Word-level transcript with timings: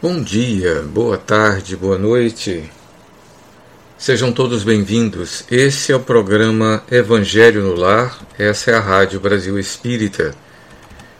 Bom 0.00 0.22
dia, 0.22 0.82
boa 0.82 1.18
tarde, 1.18 1.76
boa 1.76 1.98
noite. 1.98 2.70
Sejam 3.98 4.30
todos 4.30 4.62
bem-vindos. 4.62 5.42
Esse 5.50 5.90
é 5.90 5.96
o 5.96 5.98
programa 5.98 6.84
Evangelho 6.88 7.64
no 7.64 7.74
Lar, 7.74 8.16
essa 8.38 8.70
é 8.70 8.74
a 8.74 8.80
Rádio 8.80 9.18
Brasil 9.18 9.58
Espírita. 9.58 10.36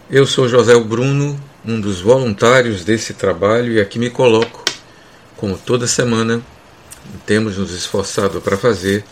Eu 0.09 0.25
sou 0.25 0.49
José 0.49 0.79
Bruno, 0.79 1.37
um 1.67 1.81
dos 1.81 2.01
voluntários 2.01 2.85
desse 2.85 3.15
trabalho, 3.15 3.73
e 3.73 3.81
aqui 3.81 3.99
me 3.99 4.11
coloco, 4.11 4.65
como 5.37 5.59
toda 5.59 5.89
semana 5.89 6.41
temos 7.27 7.59
nos 7.59 7.73
esforçado 7.73 8.41
para 8.41 8.57
fazer, 8.57 9.05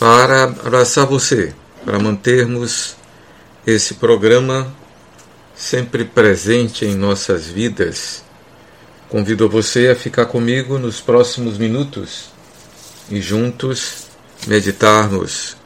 para 0.00 0.42
abraçar 0.42 1.06
você, 1.06 1.54
para 1.84 2.00
mantermos 2.00 2.96
esse 3.64 3.94
programa 3.94 4.74
sempre 5.54 6.04
presente 6.04 6.84
em 6.84 6.96
nossas 6.96 7.46
vidas 7.46 8.28
Convido 9.10 9.48
você 9.48 9.88
a 9.88 9.96
ficar 9.96 10.26
comigo 10.26 10.78
nos 10.78 11.00
próximos 11.00 11.58
minutos 11.58 12.30
e 13.10 13.20
juntos 13.20 14.04
meditarmos, 14.46 15.56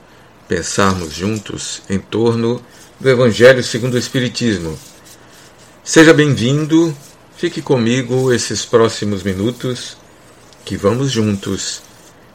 pensarmos 0.48 1.12
juntos 1.12 1.82
em 1.90 1.98
torno 1.98 2.64
do 2.98 3.06
Evangelho 3.06 3.62
segundo 3.62 3.94
o 3.94 3.98
Espiritismo. 3.98 4.78
Seja 5.84 6.14
bem-vindo, 6.14 6.96
fique 7.36 7.60
comigo 7.60 8.32
esses 8.32 8.64
próximos 8.64 9.22
minutos 9.22 9.94
que 10.64 10.78
vamos 10.78 11.10
juntos 11.10 11.82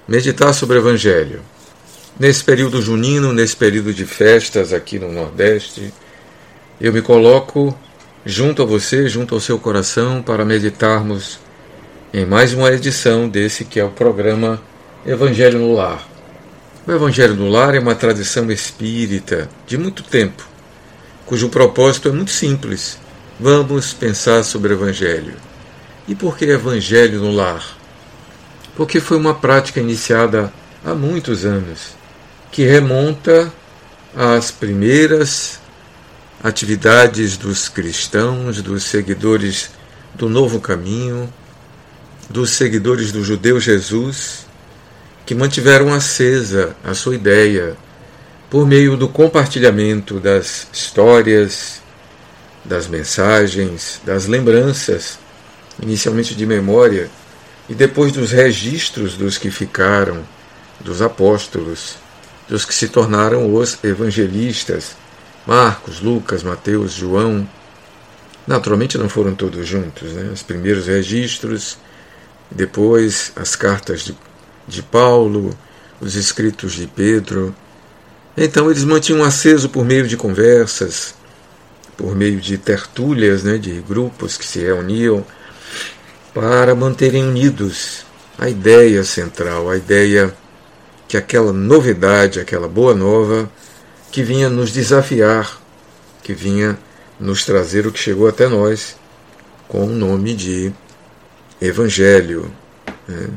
meditar 0.08 0.54
sobre 0.54 0.78
o 0.78 0.82
Evangelho. 0.82 1.42
Nesse 2.20 2.44
período 2.44 2.84
junino, 2.84 3.34
nesse 3.34 3.56
período 3.56 3.96
de 3.96 4.06
festas 4.06 4.72
aqui 4.72 5.00
no 5.00 5.12
Nordeste, 5.12 5.92
eu 6.80 6.94
me 6.94 7.02
coloco 7.02 7.76
junto 8.30 8.62
a 8.62 8.66
você, 8.66 9.10
junto 9.10 9.34
ao 9.34 9.42
seu 9.42 9.58
coração, 9.58 10.22
para 10.22 10.46
meditarmos 10.46 11.40
em 12.14 12.26
mais 12.28 12.54
uma 12.54 12.72
edição 12.72 13.28
desse 13.28 13.66
que 13.66 13.80
é 13.80 13.84
o 13.84 13.90
programa 13.90 14.62
Evangelho 15.04 15.58
no 15.58 15.74
Lar. 15.74 16.08
O 16.86 16.92
Evangelho 16.92 17.34
no 17.34 17.50
Lar 17.50 17.74
é 17.74 17.80
uma 17.80 17.96
tradição 17.96 18.52
espírita 18.52 19.50
de 19.66 19.80
muito 19.80 20.04
tempo, 20.04 20.48
cujo 21.26 21.50
propósito 21.50 22.10
é 22.10 22.12
muito 22.12 22.30
simples. 22.30 23.00
Vamos 23.40 23.94
pensar 23.94 24.44
sobre 24.44 24.74
o 24.74 24.76
Evangelho. 24.76 25.34
E 26.08 26.14
por 26.14 26.38
que 26.38 26.46
Evangelho 26.46 27.20
no 27.20 27.32
Lar? 27.32 27.66
Porque 28.76 29.00
foi 29.00 29.18
uma 29.18 29.34
prática 29.34 29.80
iniciada 29.80 30.54
há 30.86 30.94
muitos 30.94 31.46
anos, 31.46 31.96
que 32.52 32.64
remonta 32.64 33.52
às 34.16 34.52
primeiras 34.52 35.59
atividades 36.44 37.36
dos 37.38 37.68
cristãos, 37.68 38.62
dos 38.62 38.84
seguidores 38.84 39.72
do 40.16 40.30
novo 40.30 40.60
caminho, 40.60 41.32
dos 42.30 42.52
seguidores 42.52 43.12
do 43.12 43.24
judeu 43.24 43.60
Jesus, 43.60 44.46
que 45.26 45.36
mantiveram 45.36 45.94
acesa 45.94 46.76
a 46.84 46.94
sua 46.94 47.16
ideia 47.16 47.76
por 48.50 48.66
meio 48.66 48.96
do 48.96 49.08
compartilhamento 49.08 50.20
das 50.20 50.68
histórias, 50.74 51.82
das 52.64 52.88
mensagens, 52.88 54.02
das 54.06 54.26
lembranças, 54.26 55.20
inicialmente 55.82 56.34
de 56.34 56.46
memória, 56.46 57.10
e 57.68 57.76
depois 57.76 58.12
dos 58.12 58.32
registros 58.32 59.16
dos 59.16 59.38
que 59.38 59.52
ficaram, 59.52 60.24
dos 60.80 61.02
apóstolos, 61.02 61.96
dos 62.48 62.66
que 62.66 62.74
se 62.74 62.88
tornaram 62.88 63.54
os 63.54 63.78
evangelistas 63.84 64.96
Marcos, 65.46 66.00
Lucas, 66.00 66.44
Mateus, 66.44 66.94
João. 66.94 67.48
Naturalmente 68.46 68.98
não 68.98 69.10
foram 69.10 69.36
todos 69.36 69.68
juntos, 69.68 70.12
né? 70.14 70.30
Os 70.34 70.44
primeiros 70.44 70.88
registros, 70.88 71.78
depois 72.50 73.32
as 73.36 73.56
cartas 73.56 74.02
de, 74.02 74.18
de 74.68 74.82
Paulo, 74.82 75.58
os 76.02 76.16
escritos 76.16 76.74
de 76.74 76.88
Pedro. 76.88 77.56
Então 78.36 78.70
eles 78.70 78.84
mantinham 78.84 79.24
aceso 79.24 79.70
por 79.70 79.86
meio 79.86 80.08
de 80.08 80.16
conversas, 80.16 81.14
por 81.98 82.16
meio 82.16 82.40
de 82.40 82.58
tertúlias, 82.58 83.44
né, 83.44 83.58
de 83.58 83.82
grupos 83.82 84.38
que 84.38 84.46
se 84.46 84.60
reuniam 84.60 85.26
para 86.34 86.74
manterem 86.74 87.26
unidos 87.26 88.06
a 88.38 88.50
ideia 88.50 89.04
central, 89.04 89.70
a 89.70 89.76
ideia 89.76 90.34
que 91.08 91.18
aquela 91.18 91.52
novidade, 91.52 92.40
aquela 92.40 92.68
boa 92.68 92.96
nova 92.96 93.52
que 94.12 94.24
vinha 94.24 94.50
nos 94.50 94.72
desafiar, 94.72 95.62
que 96.24 96.34
vinha 96.34 96.78
nos 97.20 97.46
trazer 97.46 97.86
o 97.86 97.92
que 97.92 98.00
chegou 98.00 98.28
até 98.28 98.48
nós 98.48 98.96
com 99.68 99.86
o 99.86 99.90
nome 99.90 100.34
de 100.34 100.72
Evangelho. 101.62 102.52
Né? 103.08 103.30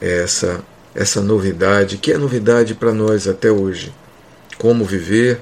Essa, 0.00 0.62
essa 0.94 1.20
novidade, 1.20 1.98
que 1.98 2.12
é 2.12 2.18
novidade 2.18 2.74
para 2.74 2.92
nós 2.92 3.26
até 3.26 3.50
hoje. 3.50 3.92
Como 4.58 4.84
viver 4.84 5.40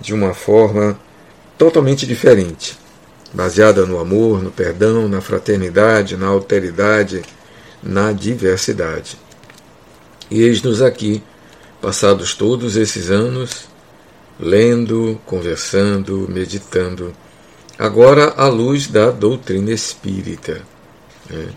de 0.00 0.12
uma 0.14 0.34
forma 0.34 0.98
totalmente 1.58 2.06
diferente, 2.06 2.78
baseada 3.32 3.84
no 3.84 3.98
amor, 4.00 4.42
no 4.42 4.50
perdão, 4.50 5.08
na 5.08 5.20
fraternidade, 5.20 6.16
na 6.16 6.26
alteridade, 6.26 7.22
na 7.82 8.12
diversidade. 8.12 9.18
E 10.30 10.42
eis-nos 10.42 10.80
aqui, 10.80 11.22
passados 11.80 12.34
todos 12.34 12.76
esses 12.76 13.10
anos, 13.10 13.69
lendo, 14.40 15.20
conversando, 15.26 16.26
meditando, 16.28 17.12
agora 17.78 18.32
à 18.36 18.48
luz 18.48 18.86
da 18.86 19.10
doutrina 19.10 19.70
espírita. 19.70 20.62
Né? 21.28 21.48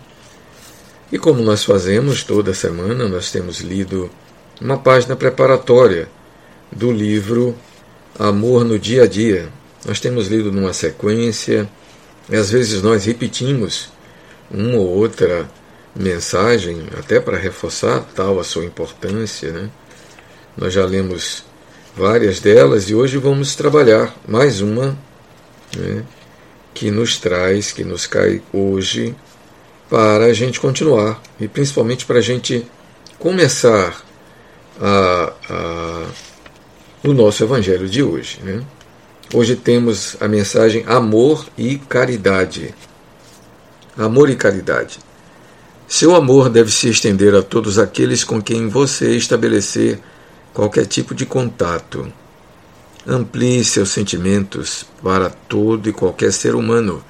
E 1.10 1.18
como 1.18 1.42
nós 1.42 1.64
fazemos 1.64 2.22
toda 2.22 2.52
semana, 2.52 3.08
nós 3.08 3.30
temos 3.30 3.60
lido 3.60 4.10
uma 4.60 4.76
página 4.76 5.16
preparatória 5.16 6.08
do 6.70 6.92
livro 6.92 7.56
Amor 8.18 8.64
no 8.64 8.78
Dia 8.78 9.04
a 9.04 9.06
Dia. 9.06 9.48
Nós 9.86 9.98
temos 9.98 10.28
lido 10.28 10.52
numa 10.52 10.72
sequência, 10.72 11.68
e 12.28 12.36
às 12.36 12.50
vezes 12.50 12.82
nós 12.82 13.04
repetimos 13.04 13.90
uma 14.50 14.76
ou 14.76 14.88
outra 14.88 15.48
mensagem, 15.94 16.86
até 16.98 17.20
para 17.20 17.38
reforçar 17.38 18.00
tal 18.14 18.38
a 18.38 18.44
sua 18.44 18.64
importância. 18.64 19.52
Né? 19.52 19.70
Nós 20.56 20.72
já 20.72 20.84
lemos 20.84 21.44
várias 21.96 22.40
delas, 22.40 22.90
e 22.90 22.94
hoje 22.94 23.18
vamos 23.18 23.54
trabalhar 23.54 24.14
mais 24.26 24.60
uma 24.60 24.96
né, 25.76 26.04
que 26.72 26.90
nos 26.90 27.18
traz, 27.18 27.72
que 27.72 27.84
nos 27.84 28.06
cai 28.06 28.42
hoje, 28.52 29.14
para 29.88 30.24
a 30.24 30.32
gente 30.32 30.58
continuar 30.58 31.22
e 31.38 31.46
principalmente 31.46 32.04
para 32.04 32.18
a 32.18 32.22
gente 32.22 32.66
começar 33.18 34.02
a, 34.80 35.32
a, 35.48 36.06
o 37.04 37.12
nosso 37.12 37.44
Evangelho 37.44 37.88
de 37.88 38.02
hoje. 38.02 38.40
Né? 38.42 38.62
Hoje 39.32 39.54
temos 39.54 40.16
a 40.20 40.26
mensagem 40.26 40.84
Amor 40.86 41.46
e 41.56 41.78
Caridade. 41.78 42.74
Amor 43.96 44.28
e 44.28 44.34
caridade. 44.34 44.98
Seu 45.86 46.16
amor 46.16 46.48
deve 46.48 46.72
se 46.72 46.88
estender 46.88 47.34
a 47.34 47.42
todos 47.42 47.78
aqueles 47.78 48.24
com 48.24 48.42
quem 48.42 48.68
você 48.68 49.14
estabelecer 49.14 50.00
qualquer 50.54 50.86
tipo 50.86 51.14
de 51.14 51.26
contato. 51.26 52.10
Amplie 53.06 53.62
seus 53.64 53.90
sentimentos 53.90 54.86
para 55.02 55.28
todo 55.28 55.88
e 55.88 55.92
qualquer 55.92 56.32
ser 56.32 56.54
humano 56.54 57.04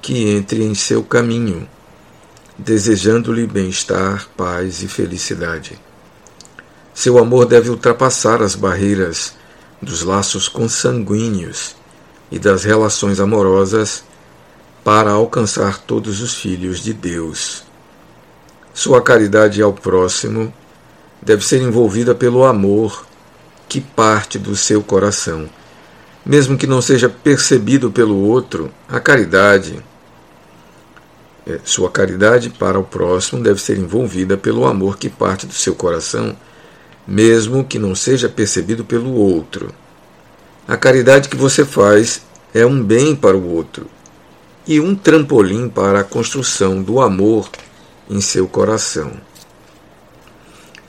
que 0.00 0.30
entre 0.30 0.62
em 0.62 0.74
seu 0.74 1.02
caminho, 1.02 1.68
desejando-lhe 2.56 3.46
bem-estar, 3.46 4.28
paz 4.36 4.82
e 4.82 4.88
felicidade. 4.88 5.78
Seu 6.94 7.18
amor 7.18 7.44
deve 7.44 7.68
ultrapassar 7.68 8.40
as 8.40 8.54
barreiras 8.54 9.34
dos 9.82 10.02
laços 10.02 10.48
consanguíneos 10.48 11.74
e 12.30 12.38
das 12.38 12.64
relações 12.64 13.18
amorosas 13.18 14.04
para 14.84 15.10
alcançar 15.10 15.78
todos 15.78 16.20
os 16.20 16.34
filhos 16.34 16.80
de 16.80 16.92
Deus. 16.92 17.64
Sua 18.72 19.02
caridade 19.02 19.60
ao 19.60 19.72
próximo 19.72 20.52
deve 21.24 21.44
ser 21.44 21.62
envolvida 21.62 22.14
pelo 22.14 22.44
amor 22.44 23.06
que 23.68 23.80
parte 23.80 24.38
do 24.38 24.54
seu 24.54 24.82
coração. 24.82 25.48
Mesmo 26.24 26.56
que 26.56 26.66
não 26.66 26.80
seja 26.80 27.08
percebido 27.08 27.90
pelo 27.90 28.16
outro, 28.16 28.70
a 28.88 29.00
caridade, 29.00 29.82
é, 31.46 31.58
sua 31.64 31.90
caridade 31.90 32.50
para 32.50 32.78
o 32.78 32.84
próximo 32.84 33.42
deve 33.42 33.60
ser 33.60 33.78
envolvida 33.78 34.36
pelo 34.36 34.66
amor 34.66 34.96
que 34.96 35.08
parte 35.08 35.46
do 35.46 35.52
seu 35.52 35.74
coração, 35.74 36.36
mesmo 37.06 37.64
que 37.64 37.78
não 37.78 37.94
seja 37.94 38.28
percebido 38.28 38.84
pelo 38.84 39.12
outro. 39.12 39.70
A 40.66 40.76
caridade 40.76 41.28
que 41.28 41.36
você 41.36 41.64
faz 41.64 42.22
é 42.54 42.64
um 42.64 42.82
bem 42.82 43.14
para 43.14 43.36
o 43.36 43.52
outro 43.52 43.86
e 44.66 44.80
um 44.80 44.94
trampolim 44.94 45.68
para 45.68 46.00
a 46.00 46.04
construção 46.04 46.82
do 46.82 47.00
amor 47.00 47.50
em 48.08 48.20
seu 48.20 48.48
coração. 48.48 49.12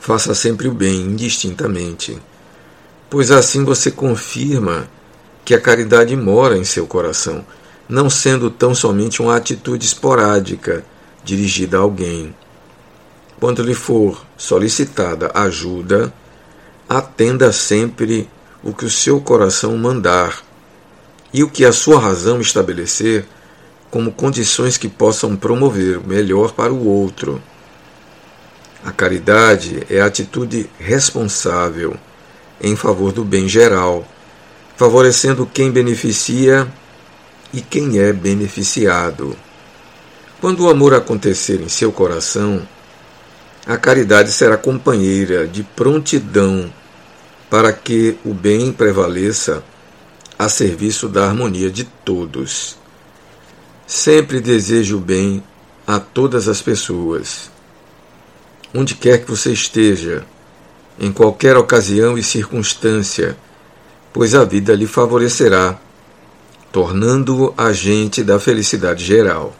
Faça 0.06 0.36
sempre 0.36 0.68
o 0.68 0.72
bem 0.72 1.00
indistintamente, 1.00 2.16
pois 3.10 3.32
assim 3.32 3.64
você 3.64 3.90
confirma 3.90 4.88
que 5.44 5.52
a 5.52 5.60
caridade 5.60 6.14
mora 6.14 6.56
em 6.56 6.62
seu 6.62 6.86
coração, 6.86 7.44
não 7.88 8.08
sendo 8.08 8.48
tão 8.48 8.72
somente 8.72 9.20
uma 9.20 9.34
atitude 9.34 9.84
esporádica 9.84 10.84
dirigida 11.24 11.76
a 11.76 11.80
alguém. 11.80 12.32
Quando 13.40 13.64
lhe 13.64 13.74
for 13.74 14.24
solicitada 14.36 15.32
ajuda, 15.34 16.14
atenda 16.88 17.50
sempre 17.50 18.30
o 18.62 18.72
que 18.72 18.84
o 18.84 18.90
seu 18.90 19.20
coração 19.20 19.76
mandar 19.76 20.40
e 21.34 21.42
o 21.42 21.50
que 21.50 21.64
a 21.64 21.72
sua 21.72 21.98
razão 21.98 22.40
estabelecer 22.40 23.26
como 23.90 24.12
condições 24.12 24.78
que 24.78 24.88
possam 24.88 25.34
promover 25.34 25.98
o 25.98 26.06
melhor 26.06 26.52
para 26.52 26.72
o 26.72 26.86
outro. 26.86 27.42
A 28.86 28.92
caridade 28.92 29.84
é 29.90 30.00
a 30.00 30.06
atitude 30.06 30.70
responsável 30.78 31.96
em 32.60 32.76
favor 32.76 33.10
do 33.10 33.24
bem 33.24 33.48
geral, 33.48 34.06
favorecendo 34.76 35.44
quem 35.44 35.72
beneficia 35.72 36.72
e 37.52 37.60
quem 37.60 37.98
é 37.98 38.12
beneficiado. 38.12 39.36
Quando 40.40 40.60
o 40.60 40.70
amor 40.70 40.94
acontecer 40.94 41.60
em 41.60 41.68
seu 41.68 41.90
coração, 41.90 42.62
a 43.66 43.76
caridade 43.76 44.30
será 44.30 44.56
companheira 44.56 45.48
de 45.48 45.64
prontidão 45.64 46.72
para 47.50 47.72
que 47.72 48.16
o 48.24 48.32
bem 48.32 48.72
prevaleça 48.72 49.64
a 50.38 50.48
serviço 50.48 51.08
da 51.08 51.26
harmonia 51.26 51.72
de 51.72 51.82
todos. 51.82 52.78
Sempre 53.84 54.40
desejo 54.40 54.98
o 54.98 55.00
bem 55.00 55.42
a 55.84 55.98
todas 55.98 56.46
as 56.46 56.62
pessoas 56.62 57.55
onde 58.74 58.94
quer 58.94 59.24
que 59.24 59.30
você 59.30 59.52
esteja, 59.52 60.24
em 60.98 61.12
qualquer 61.12 61.56
ocasião 61.56 62.16
e 62.16 62.22
circunstância, 62.22 63.36
pois 64.12 64.34
a 64.34 64.44
vida 64.44 64.74
lhe 64.74 64.86
favorecerá, 64.86 65.78
tornando-o 66.72 67.54
agente 67.56 68.22
da 68.22 68.40
felicidade 68.40 69.04
geral. 69.04 69.54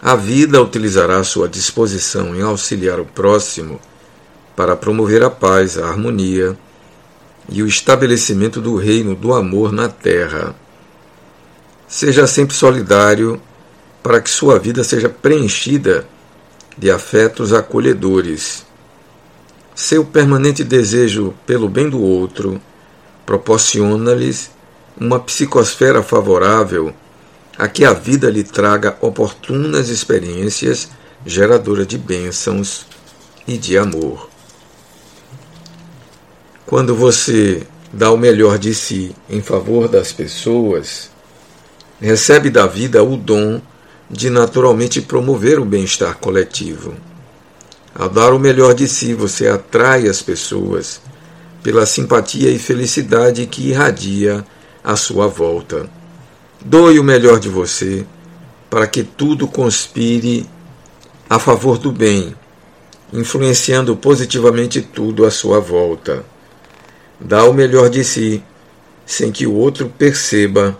A 0.00 0.14
vida 0.14 0.62
utilizará 0.62 1.22
sua 1.24 1.48
disposição 1.48 2.34
em 2.34 2.42
auxiliar 2.42 3.00
o 3.00 3.04
próximo 3.04 3.80
para 4.54 4.76
promover 4.76 5.22
a 5.22 5.30
paz, 5.30 5.78
a 5.78 5.86
harmonia 5.86 6.56
e 7.48 7.62
o 7.62 7.66
estabelecimento 7.66 8.60
do 8.60 8.76
reino 8.76 9.14
do 9.14 9.32
amor 9.32 9.72
na 9.72 9.88
terra. 9.88 10.54
Seja 11.86 12.26
sempre 12.26 12.54
solidário 12.54 13.40
para 14.02 14.20
que 14.20 14.30
sua 14.30 14.58
vida 14.58 14.84
seja 14.84 15.08
preenchida 15.08 16.06
de 16.78 16.90
afetos 16.90 17.52
acolhedores. 17.52 18.64
Seu 19.74 20.04
permanente 20.04 20.62
desejo 20.62 21.34
pelo 21.46 21.68
bem 21.68 21.90
do 21.90 22.00
outro 22.00 22.60
proporciona-lhes 23.26 24.50
uma 24.98 25.20
psicosfera 25.20 26.02
favorável 26.02 26.94
a 27.58 27.66
que 27.66 27.84
a 27.84 27.92
vida 27.92 28.30
lhe 28.30 28.44
traga 28.44 28.96
oportunas 29.00 29.88
experiências 29.88 30.88
geradoras 31.26 31.86
de 31.86 31.98
bênçãos 31.98 32.86
e 33.46 33.58
de 33.58 33.76
amor. 33.76 34.30
Quando 36.64 36.94
você 36.94 37.66
dá 37.92 38.10
o 38.12 38.16
melhor 38.16 38.58
de 38.58 38.74
si 38.74 39.14
em 39.28 39.40
favor 39.40 39.88
das 39.88 40.12
pessoas, 40.12 41.10
recebe 42.00 42.48
da 42.50 42.66
vida 42.66 43.02
o 43.02 43.16
dom 43.16 43.60
de 44.10 44.30
naturalmente 44.30 45.02
promover 45.02 45.58
o 45.58 45.64
bem-estar 45.64 46.16
coletivo. 46.16 46.94
Ao 47.94 48.08
dar 48.08 48.32
o 48.32 48.38
melhor 48.38 48.74
de 48.74 48.88
si, 48.88 49.12
você 49.12 49.48
atrai 49.48 50.08
as 50.08 50.22
pessoas 50.22 51.00
pela 51.62 51.84
simpatia 51.84 52.50
e 52.50 52.58
felicidade 52.58 53.46
que 53.46 53.68
irradia 53.68 54.44
à 54.82 54.96
sua 54.96 55.26
volta. 55.26 55.90
Doe 56.64 56.98
o 56.98 57.04
melhor 57.04 57.38
de 57.38 57.48
você 57.48 58.06
para 58.70 58.86
que 58.86 59.02
tudo 59.02 59.46
conspire 59.46 60.46
a 61.28 61.38
favor 61.38 61.78
do 61.78 61.90
bem, 61.90 62.34
influenciando 63.12 63.96
positivamente 63.96 64.80
tudo 64.80 65.26
à 65.26 65.30
sua 65.30 65.60
volta. 65.60 66.24
Dá 67.20 67.44
o 67.44 67.52
melhor 67.52 67.90
de 67.90 68.04
si, 68.04 68.42
sem 69.04 69.32
que 69.32 69.46
o 69.46 69.54
outro 69.54 69.92
perceba. 69.98 70.78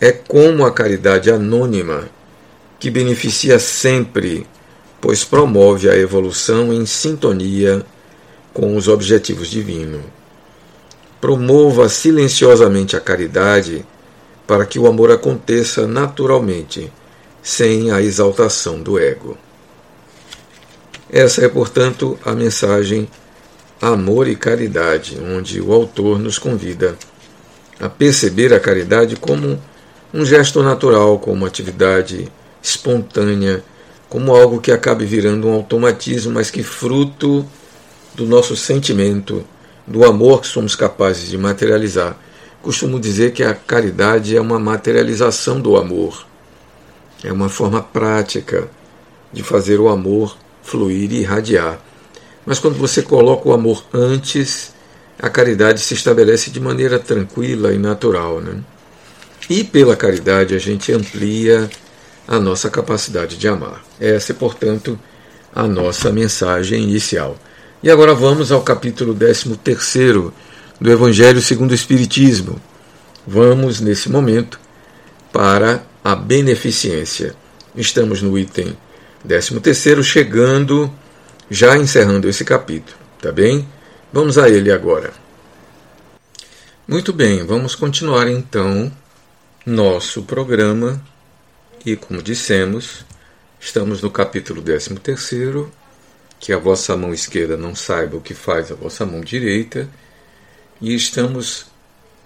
É 0.00 0.10
como 0.10 0.64
a 0.64 0.72
caridade 0.72 1.30
anônima 1.30 2.13
que 2.84 2.90
beneficia 2.90 3.58
sempre, 3.58 4.46
pois 5.00 5.24
promove 5.24 5.88
a 5.88 5.96
evolução 5.96 6.70
em 6.70 6.84
sintonia 6.84 7.82
com 8.52 8.76
os 8.76 8.88
objetivos 8.88 9.48
divinos. 9.48 10.02
Promova 11.18 11.88
silenciosamente 11.88 12.94
a 12.94 13.00
caridade 13.00 13.86
para 14.46 14.66
que 14.66 14.78
o 14.78 14.86
amor 14.86 15.10
aconteça 15.10 15.86
naturalmente, 15.86 16.92
sem 17.42 17.90
a 17.90 18.02
exaltação 18.02 18.82
do 18.82 18.98
ego. 18.98 19.38
Essa 21.10 21.42
é, 21.42 21.48
portanto, 21.48 22.18
a 22.22 22.34
mensagem 22.34 23.08
Amor 23.80 24.28
e 24.28 24.36
Caridade, 24.36 25.18
onde 25.18 25.58
o 25.58 25.72
autor 25.72 26.18
nos 26.18 26.38
convida 26.38 26.98
a 27.80 27.88
perceber 27.88 28.52
a 28.52 28.60
caridade 28.60 29.16
como 29.16 29.58
um 30.12 30.22
gesto 30.22 30.62
natural, 30.62 31.18
como 31.18 31.36
uma 31.36 31.46
atividade 31.46 32.30
espontânea, 32.64 33.62
como 34.08 34.34
algo 34.34 34.58
que 34.58 34.72
acabe 34.72 35.04
virando 35.04 35.46
um 35.46 35.52
automatismo, 35.52 36.32
mas 36.32 36.50
que 36.50 36.62
fruto 36.62 37.44
do 38.14 38.26
nosso 38.26 38.56
sentimento, 38.56 39.44
do 39.86 40.02
amor 40.02 40.40
que 40.40 40.46
somos 40.46 40.74
capazes 40.74 41.28
de 41.28 41.36
materializar. 41.36 42.16
Costumo 42.62 42.98
dizer 42.98 43.32
que 43.32 43.42
a 43.42 43.54
caridade 43.54 44.34
é 44.34 44.40
uma 44.40 44.58
materialização 44.58 45.60
do 45.60 45.76
amor. 45.76 46.26
É 47.22 47.30
uma 47.30 47.50
forma 47.50 47.82
prática 47.82 48.68
de 49.30 49.42
fazer 49.42 49.78
o 49.78 49.88
amor 49.88 50.36
fluir 50.62 51.12
e 51.12 51.20
irradiar. 51.20 51.78
Mas 52.46 52.58
quando 52.58 52.78
você 52.78 53.02
coloca 53.02 53.48
o 53.48 53.52
amor 53.52 53.84
antes, 53.92 54.72
a 55.18 55.28
caridade 55.28 55.80
se 55.80 55.92
estabelece 55.92 56.50
de 56.50 56.60
maneira 56.60 56.98
tranquila 56.98 57.74
e 57.74 57.78
natural. 57.78 58.40
Né? 58.40 58.60
E 59.50 59.62
pela 59.62 59.96
caridade 59.96 60.54
a 60.54 60.58
gente 60.58 60.92
amplia 60.92 61.68
a 62.26 62.38
nossa 62.38 62.70
capacidade 62.70 63.36
de 63.36 63.48
amar. 63.48 63.84
Essa 64.00 64.32
é, 64.32 64.34
portanto, 64.34 64.98
a 65.54 65.66
nossa 65.66 66.10
mensagem 66.10 66.82
inicial. 66.82 67.38
E 67.82 67.90
agora 67.90 68.14
vamos 68.14 68.50
ao 68.50 68.62
capítulo 68.62 69.14
13 69.14 69.58
do 70.80 70.90
Evangelho 70.90 71.40
segundo 71.40 71.72
o 71.72 71.74
Espiritismo. 71.74 72.60
Vamos, 73.26 73.80
nesse 73.80 74.10
momento, 74.10 74.58
para 75.32 75.84
a 76.02 76.14
beneficência. 76.14 77.34
Estamos 77.76 78.22
no 78.22 78.38
item 78.38 78.76
13, 79.26 80.02
chegando, 80.02 80.92
já 81.50 81.76
encerrando 81.76 82.28
esse 82.28 82.44
capítulo, 82.44 82.96
tá 83.20 83.32
bem? 83.32 83.66
Vamos 84.12 84.38
a 84.38 84.48
ele 84.48 84.70
agora. 84.70 85.12
Muito 86.86 87.12
bem, 87.12 87.44
vamos 87.44 87.74
continuar 87.74 88.28
então 88.28 88.92
nosso 89.64 90.22
programa 90.22 91.02
e, 91.84 91.96
como 91.96 92.22
dissemos, 92.22 93.04
estamos 93.60 94.00
no 94.00 94.10
capítulo 94.10 94.62
13, 94.62 95.68
que 96.40 96.52
a 96.52 96.58
vossa 96.58 96.96
mão 96.96 97.12
esquerda 97.12 97.56
não 97.56 97.74
saiba 97.74 98.16
o 98.16 98.20
que 98.20 98.34
faz 98.34 98.72
a 98.72 98.74
vossa 98.74 99.04
mão 99.04 99.20
direita, 99.20 99.88
e 100.80 100.94
estamos 100.94 101.66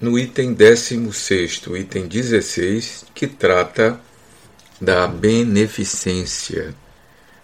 no 0.01 0.19
item 0.19 0.53
16, 0.53 1.63
item 1.77 2.07
16, 2.07 3.05
que 3.15 3.27
trata 3.27 4.01
da 4.81 5.07
beneficência. 5.09 6.75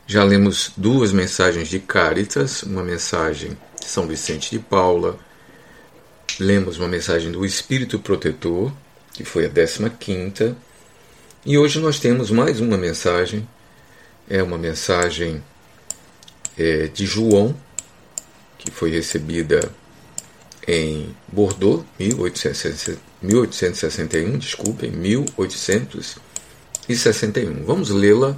Já 0.06 0.23
lemos 0.23 0.73
duas 0.76 1.12
mensagens 1.12 1.68
de 1.68 1.80
Caritas, 1.80 2.62
uma 2.62 2.83
mensagem 2.83 3.56
de 3.80 3.87
São 3.87 4.06
Vicente 4.06 4.50
de 4.50 4.59
Paula, 4.61 5.18
lemos 6.38 6.78
uma 6.78 6.88
mensagem 6.88 7.33
do 7.33 7.44
Espírito 7.44 7.99
Protetor, 7.99 8.73
que 9.12 9.25
foi 9.25 9.47
a 9.47 9.49
15 9.49 9.90
quinta, 9.99 10.56
e 11.46 11.58
hoje 11.58 11.78
nós 11.78 11.98
temos 11.98 12.30
mais 12.30 12.58
uma 12.58 12.78
mensagem, 12.78 13.46
é 14.28 14.42
uma 14.42 14.56
mensagem 14.56 15.44
é, 16.56 16.86
de 16.86 17.04
João, 17.04 17.54
que 18.56 18.70
foi 18.70 18.90
recebida 18.90 19.70
em 20.66 21.14
Bordeaux, 21.30 21.84
1861, 21.98 24.38
desculpem, 24.38 24.90
1861. 24.90 27.62
Vamos 27.64 27.90
lê-la 27.90 28.34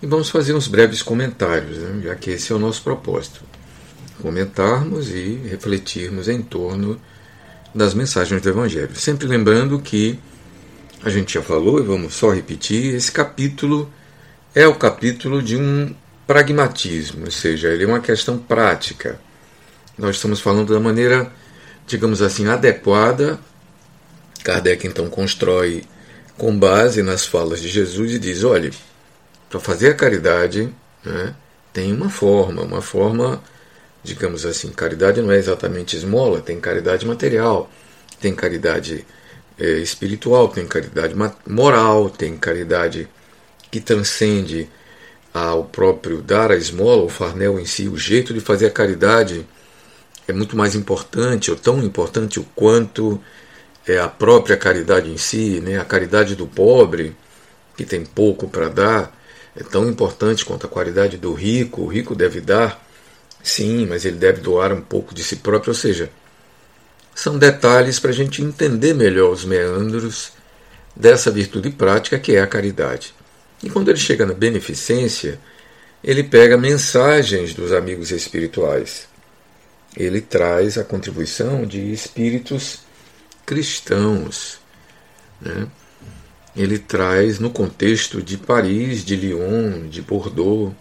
e 0.00 0.06
vamos 0.06 0.30
fazer 0.30 0.54
uns 0.54 0.68
breves 0.68 1.02
comentários, 1.02 1.78
né, 1.78 2.00
já 2.04 2.14
que 2.14 2.30
esse 2.30 2.52
é 2.52 2.54
o 2.54 2.60
nosso 2.60 2.80
propósito. 2.82 3.42
Comentarmos 4.22 5.10
e 5.10 5.40
refletirmos 5.48 6.28
em 6.28 6.40
torno 6.40 7.00
das 7.74 7.92
mensagens 7.92 8.40
do 8.40 8.48
Evangelho. 8.48 8.94
Sempre 8.94 9.26
lembrando 9.26 9.80
que 9.80 10.16
a 11.02 11.10
gente 11.10 11.34
já 11.34 11.42
falou 11.42 11.78
e 11.80 11.82
vamos 11.82 12.14
só 12.14 12.30
repetir, 12.30 12.94
esse 12.94 13.10
capítulo 13.10 13.90
é 14.54 14.66
o 14.66 14.74
capítulo 14.74 15.42
de 15.42 15.56
um 15.56 15.94
pragmatismo, 16.26 17.24
ou 17.24 17.30
seja, 17.30 17.68
ele 17.68 17.84
é 17.84 17.86
uma 17.86 18.00
questão 18.00 18.38
prática. 18.38 19.20
Nós 19.96 20.16
estamos 20.16 20.40
falando 20.40 20.72
da 20.72 20.80
maneira, 20.80 21.30
digamos 21.86 22.22
assim, 22.22 22.46
adequada. 22.46 23.38
Kardec 24.44 24.86
então 24.86 25.08
constrói 25.08 25.84
com 26.38 26.56
base 26.58 27.02
nas 27.02 27.26
falas 27.26 27.60
de 27.60 27.68
Jesus 27.68 28.12
e 28.12 28.18
diz: 28.18 28.44
olhe, 28.44 28.72
para 29.48 29.60
fazer 29.60 29.90
a 29.90 29.94
caridade 29.94 30.72
né, 31.04 31.34
tem 31.72 31.92
uma 31.92 32.08
forma, 32.08 32.62
uma 32.62 32.80
forma, 32.80 33.42
digamos 34.02 34.46
assim, 34.46 34.70
caridade 34.70 35.20
não 35.20 35.32
é 35.32 35.36
exatamente 35.36 35.96
esmola, 35.96 36.40
tem 36.40 36.60
caridade 36.60 37.06
material, 37.06 37.70
tem 38.20 38.34
caridade 38.34 39.04
é, 39.60 39.78
espiritual, 39.78 40.48
tem 40.48 40.66
caridade 40.66 41.14
moral, 41.46 42.08
tem 42.08 42.36
caridade 42.36 43.06
que 43.70 43.78
transcende 43.78 44.68
ao 45.32 45.64
próprio 45.64 46.22
dar 46.22 46.50
a 46.50 46.56
esmola, 46.56 47.04
o 47.04 47.08
farnel 47.08 47.60
em 47.60 47.66
si, 47.66 47.86
o 47.86 47.96
jeito 47.96 48.32
de 48.32 48.40
fazer 48.40 48.66
a 48.66 48.70
caridade 48.70 49.46
é 50.26 50.32
muito 50.32 50.56
mais 50.56 50.74
importante, 50.74 51.50
ou 51.50 51.56
tão 51.56 51.82
importante 51.82 52.40
o 52.40 52.44
quanto 52.54 53.20
é 53.86 53.98
a 53.98 54.08
própria 54.08 54.56
caridade 54.56 55.10
em 55.10 55.18
si, 55.18 55.60
né? 55.60 55.78
a 55.78 55.84
caridade 55.84 56.34
do 56.34 56.46
pobre, 56.46 57.14
que 57.76 57.84
tem 57.84 58.04
pouco 58.04 58.48
para 58.48 58.68
dar, 58.68 59.20
é 59.54 59.62
tão 59.62 59.88
importante 59.88 60.44
quanto 60.44 60.66
a 60.66 60.70
caridade 60.70 61.16
do 61.16 61.32
rico. 61.32 61.82
O 61.82 61.86
rico 61.86 62.14
deve 62.14 62.40
dar, 62.40 62.82
sim, 63.42 63.86
mas 63.86 64.04
ele 64.04 64.16
deve 64.16 64.40
doar 64.40 64.72
um 64.72 64.80
pouco 64.80 65.14
de 65.14 65.24
si 65.24 65.36
próprio, 65.36 65.70
ou 65.70 65.74
seja, 65.74 66.10
são 67.14 67.38
detalhes 67.38 67.98
para 67.98 68.10
a 68.10 68.14
gente 68.14 68.42
entender 68.42 68.94
melhor 68.94 69.32
os 69.32 69.44
meandros 69.44 70.32
dessa 70.94 71.30
virtude 71.30 71.70
prática 71.70 72.18
que 72.18 72.34
é 72.36 72.40
a 72.40 72.46
caridade. 72.46 73.14
E 73.62 73.68
quando 73.68 73.88
ele 73.88 73.98
chega 73.98 74.24
na 74.24 74.32
beneficência, 74.32 75.38
ele 76.02 76.24
pega 76.24 76.56
mensagens 76.56 77.52
dos 77.52 77.72
amigos 77.72 78.10
espirituais. 78.10 79.06
Ele 79.96 80.20
traz 80.20 80.78
a 80.78 80.84
contribuição 80.84 81.66
de 81.66 81.92
espíritos 81.92 82.80
cristãos. 83.44 84.58
Né? 85.40 85.66
Ele 86.56 86.78
traz 86.78 87.38
no 87.38 87.50
contexto 87.50 88.22
de 88.22 88.38
Paris, 88.38 89.04
de 89.04 89.16
Lyon, 89.16 89.88
de 89.88 90.00
Bordeaux, 90.00 90.74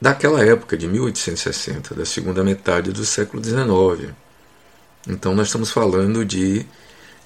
daquela 0.00 0.44
época 0.44 0.76
de 0.76 0.88
1860, 0.88 1.94
da 1.94 2.04
segunda 2.04 2.42
metade 2.42 2.90
do 2.92 3.04
século 3.04 3.42
XIX. 3.42 4.12
Então 5.06 5.34
nós 5.34 5.48
estamos 5.48 5.70
falando 5.70 6.24
de 6.24 6.64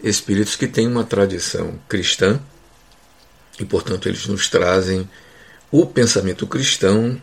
espíritos 0.03 0.57
que 0.57 0.67
têm 0.67 0.87
uma 0.87 1.05
tradição 1.05 1.79
cristã 1.89 2.41
e, 3.59 3.65
portanto, 3.65 4.09
eles 4.09 4.27
nos 4.27 4.49
trazem 4.49 5.09
o 5.71 5.85
pensamento 5.87 6.47
cristão 6.47 7.21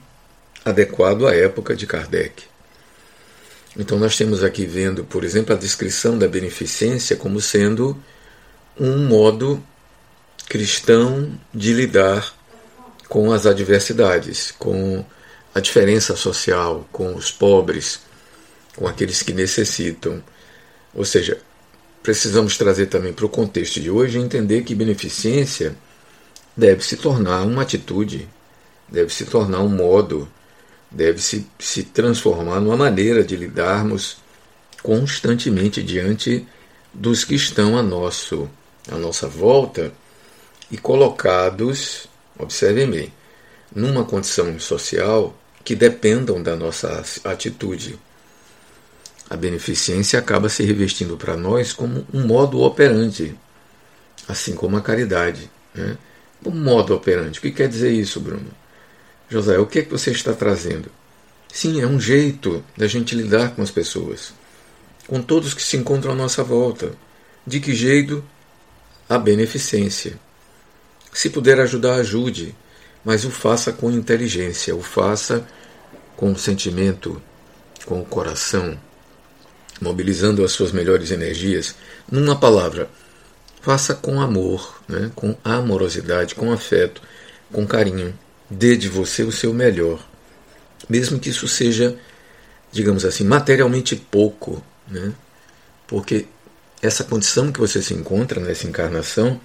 adequado 0.63 1.27
à 1.27 1.35
época 1.35 1.75
de 1.75 1.87
Kardec. 1.87 2.43
Então 3.77 3.99
nós 3.99 4.15
temos 4.15 4.43
aqui 4.43 4.65
vendo, 4.65 5.03
por 5.03 5.23
exemplo, 5.23 5.53
a 5.53 5.57
descrição 5.57 6.17
da 6.17 6.27
beneficência 6.27 7.15
como 7.15 7.41
sendo 7.41 7.97
um 8.79 9.05
modo 9.05 9.61
cristão 10.47 11.37
de 11.53 11.73
lidar 11.73 12.33
com 13.09 13.31
as 13.31 13.45
adversidades, 13.45 14.51
com 14.51 15.05
a 15.53 15.59
diferença 15.59 16.15
social, 16.15 16.87
com 16.91 17.15
os 17.15 17.31
pobres, 17.31 18.01
com 18.75 18.87
aqueles 18.87 19.21
que 19.21 19.33
necessitam. 19.33 20.23
Ou 20.95 21.03
seja, 21.03 21.37
precisamos 22.01 22.57
trazer 22.57 22.85
também 22.85 23.11
para 23.11 23.25
o 23.25 23.29
contexto 23.29 23.81
de 23.81 23.91
hoje 23.91 24.17
entender 24.17 24.63
que 24.63 24.73
beneficência 24.73 25.75
deve 26.55 26.83
se 26.83 26.95
tornar 26.95 27.41
uma 27.43 27.63
atitude, 27.63 28.29
deve 28.87 29.13
se 29.13 29.25
tornar 29.25 29.59
um 29.59 29.67
modo, 29.67 30.27
deve 30.89 31.21
se, 31.21 31.45
se 31.59 31.83
transformar 31.83 32.61
numa 32.61 32.77
maneira 32.77 33.23
de 33.23 33.35
lidarmos 33.35 34.17
constantemente 34.81 35.83
diante 35.83 36.47
dos 36.93 37.25
que 37.25 37.35
estão 37.35 37.77
a, 37.77 37.83
nosso, 37.83 38.49
à 38.89 38.95
nossa 38.95 39.27
volta 39.27 39.91
e 40.71 40.77
colocados, 40.77 42.07
observem 42.39 42.89
bem, 42.89 43.13
numa 43.75 44.05
condição 44.05 44.57
social 44.59 45.35
que 45.63 45.75
dependam 45.75 46.41
da 46.41 46.55
nossa 46.55 47.03
atitude 47.25 47.99
a 49.29 49.35
beneficência 49.35 50.19
acaba 50.19 50.49
se 50.49 50.63
revestindo 50.63 51.17
para 51.17 51.35
nós 51.35 51.73
como 51.73 52.05
um 52.13 52.25
modo 52.25 52.61
operante, 52.61 53.35
assim 54.27 54.53
como 54.53 54.77
a 54.77 54.81
caridade. 54.81 55.49
Né? 55.73 55.97
Um 56.45 56.51
modo 56.51 56.93
operante. 56.93 57.39
O 57.39 57.41
que 57.41 57.51
quer 57.51 57.67
dizer 57.67 57.91
isso, 57.91 58.19
Bruno? 58.19 58.47
José, 59.27 59.57
o 59.57 59.65
que 59.65 59.79
é 59.79 59.81
que 59.81 59.89
você 59.89 60.11
está 60.11 60.33
trazendo? 60.33 60.91
Sim, 61.51 61.81
é 61.81 61.87
um 61.87 61.99
jeito 61.99 62.63
da 62.77 62.85
gente 62.85 63.15
lidar 63.15 63.55
com 63.55 63.61
as 63.61 63.71
pessoas, 63.71 64.33
com 65.07 65.21
todos 65.21 65.53
que 65.53 65.63
se 65.63 65.77
encontram 65.77 66.11
à 66.11 66.15
nossa 66.15 66.43
volta. 66.43 66.91
De 67.47 67.59
que 67.59 67.73
jeito? 67.73 68.23
A 69.09 69.17
beneficência. 69.17 70.19
Se 71.11 71.29
puder 71.29 71.59
ajudar, 71.59 71.95
ajude, 71.95 72.53
mas 73.03 73.23
o 73.23 73.31
faça 73.31 73.71
com 73.71 73.89
inteligência, 73.89 74.75
o 74.75 74.81
faça 74.81 75.47
com 76.15 76.35
sentimento, 76.35 77.21
com 77.85 78.01
o 78.01 78.05
coração, 78.05 78.77
mobilizando 79.81 80.43
as 80.43 80.51
suas 80.51 80.71
melhores 80.71 81.11
energias, 81.11 81.75
numa 82.11 82.35
palavra, 82.35 82.89
faça 83.61 83.93
com 83.93 84.21
amor, 84.21 84.81
né? 84.87 85.11
com 85.15 85.35
amorosidade, 85.43 86.35
com 86.35 86.51
afeto, 86.51 87.01
com 87.51 87.65
carinho. 87.65 88.17
Dê 88.49 88.77
de 88.77 88.87
você 88.87 89.23
o 89.23 89.31
seu 89.31 89.53
melhor, 89.53 90.05
mesmo 90.87 91.19
que 91.19 91.29
isso 91.29 91.47
seja, 91.47 91.97
digamos 92.71 93.05
assim, 93.05 93.23
materialmente 93.23 93.95
pouco, 93.95 94.63
né? 94.87 95.11
porque 95.87 96.27
essa 96.81 97.03
condição 97.03 97.51
que 97.51 97.59
você 97.59 97.81
se 97.81 97.93
encontra 97.93 98.39
nessa 98.39 98.67
encarnação 98.67 99.39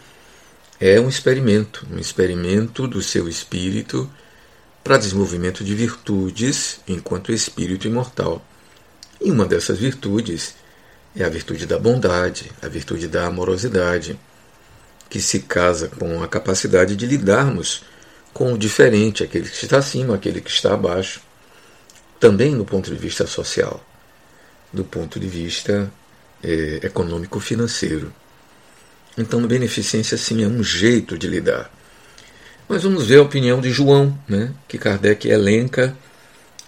é 0.78 1.00
um 1.00 1.08
experimento, 1.08 1.87
um 1.90 1.99
experimento 1.99 2.87
do 2.87 3.02
seu 3.02 3.28
espírito 3.28 4.10
para 4.82 4.99
desenvolvimento 4.99 5.62
de 5.62 5.75
virtudes 5.75 6.80
enquanto 6.88 7.32
espírito 7.32 7.87
imortal. 7.87 8.44
E 9.20 9.30
uma 9.30 9.44
dessas 9.44 9.78
virtudes 9.78 10.54
é 11.14 11.24
a 11.24 11.28
virtude 11.28 11.66
da 11.66 11.78
bondade, 11.78 12.50
a 12.62 12.68
virtude 12.68 13.06
da 13.06 13.26
amorosidade, 13.26 14.18
que 15.08 15.20
se 15.20 15.40
casa 15.40 15.88
com 15.88 16.22
a 16.22 16.28
capacidade 16.28 16.94
de 16.96 17.04
lidarmos 17.04 17.82
com 18.32 18.52
o 18.52 18.58
diferente, 18.58 19.24
aquele 19.24 19.48
que 19.48 19.64
está 19.64 19.78
acima, 19.78 20.14
aquele 20.14 20.40
que 20.40 20.50
está 20.50 20.72
abaixo, 20.72 21.20
também 22.18 22.56
do 22.56 22.64
ponto 22.64 22.88
de 22.88 22.96
vista 22.96 23.26
social, 23.26 23.84
do 24.72 24.84
ponto 24.84 25.18
de 25.18 25.26
vista 25.26 25.92
é, 26.42 26.80
econômico-financeiro. 26.84 28.12
Então, 29.18 29.44
beneficência, 29.46 30.16
sim, 30.16 30.44
é 30.44 30.46
um 30.46 30.62
jeito 30.62 31.18
de 31.18 31.26
lidar. 31.26 31.70
Mas 32.68 32.84
vamos 32.84 33.06
ver 33.08 33.18
a 33.18 33.22
opinião 33.22 33.60
de 33.60 33.70
João, 33.72 34.16
né, 34.28 34.52
que 34.68 34.78
Kardec 34.78 35.28
elenca 35.28 35.96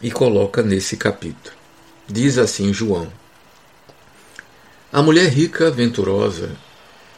e 0.03 0.11
coloca 0.11 0.61
nesse 0.61 0.97
capítulo. 0.97 1.62
Diz 2.13 2.37
assim 2.37 2.75
João: 2.75 3.11
A 4.93 5.01
mulher 5.01 5.31
rica, 5.31 5.71
venturosa, 5.71 6.51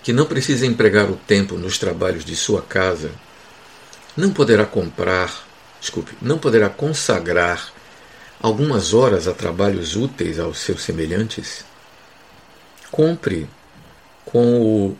que 0.05 0.13
não 0.13 0.25
precisa 0.25 0.65
empregar 0.65 1.11
o 1.11 1.17
tempo 1.17 1.57
nos 1.57 1.79
trabalhos 1.79 2.25
de 2.25 2.37
sua 2.37 2.63
casa, 2.63 3.11
não 4.17 4.33
poderá 4.33 4.65
comprar, 4.65 5.35
desculpe, 5.81 6.17
não 6.23 6.39
poderá 6.39 6.69
consagrar 6.69 7.73
algumas 8.41 8.95
horas 8.95 9.27
a 9.27 9.35
trabalhos 9.35 9.97
úteis 9.97 10.39
aos 10.39 10.59
seus 10.59 10.85
semelhantes? 10.85 11.65
Compre 12.89 13.51
com 14.25 14.61
o 14.61 14.97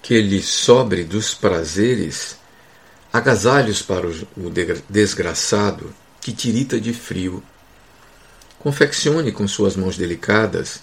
que 0.00 0.20
lhe 0.20 0.40
sobre 0.40 1.02
dos 1.02 1.34
prazeres 1.34 2.38
agasalhos 3.12 3.82
para 3.82 4.06
o 4.06 4.52
desgraçado 4.88 5.92
que 6.20 6.32
tirita 6.32 6.80
de 6.80 6.92
frio 6.92 7.42
Confeccione 8.58 9.32
com 9.32 9.46
suas 9.46 9.76
mãos 9.76 9.96
delicadas 9.96 10.80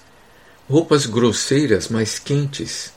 roupas 0.70 1.06
grosseiras 1.06 1.90
mais 1.90 2.18
quentes. 2.18 2.94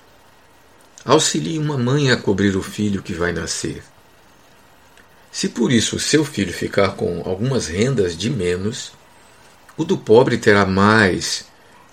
Auxilie 1.05 1.59
uma 1.59 1.77
mãe 1.77 2.11
a 2.11 2.17
cobrir 2.17 2.57
o 2.57 2.63
filho 2.63 3.03
que 3.03 3.13
vai 3.13 3.33
nascer. 3.33 3.83
Se 5.31 5.49
por 5.49 5.73
isso 5.73 5.99
seu 5.99 6.25
filho 6.25 6.53
ficar 6.53 6.93
com 6.97 7.23
algumas 7.25 7.67
rendas 7.67 8.17
de 8.17 8.31
menos, 8.31 8.93
o 9.77 9.85
do 9.85 9.99
pobre 9.99 10.39
terá 10.39 10.65
mais 10.65 11.45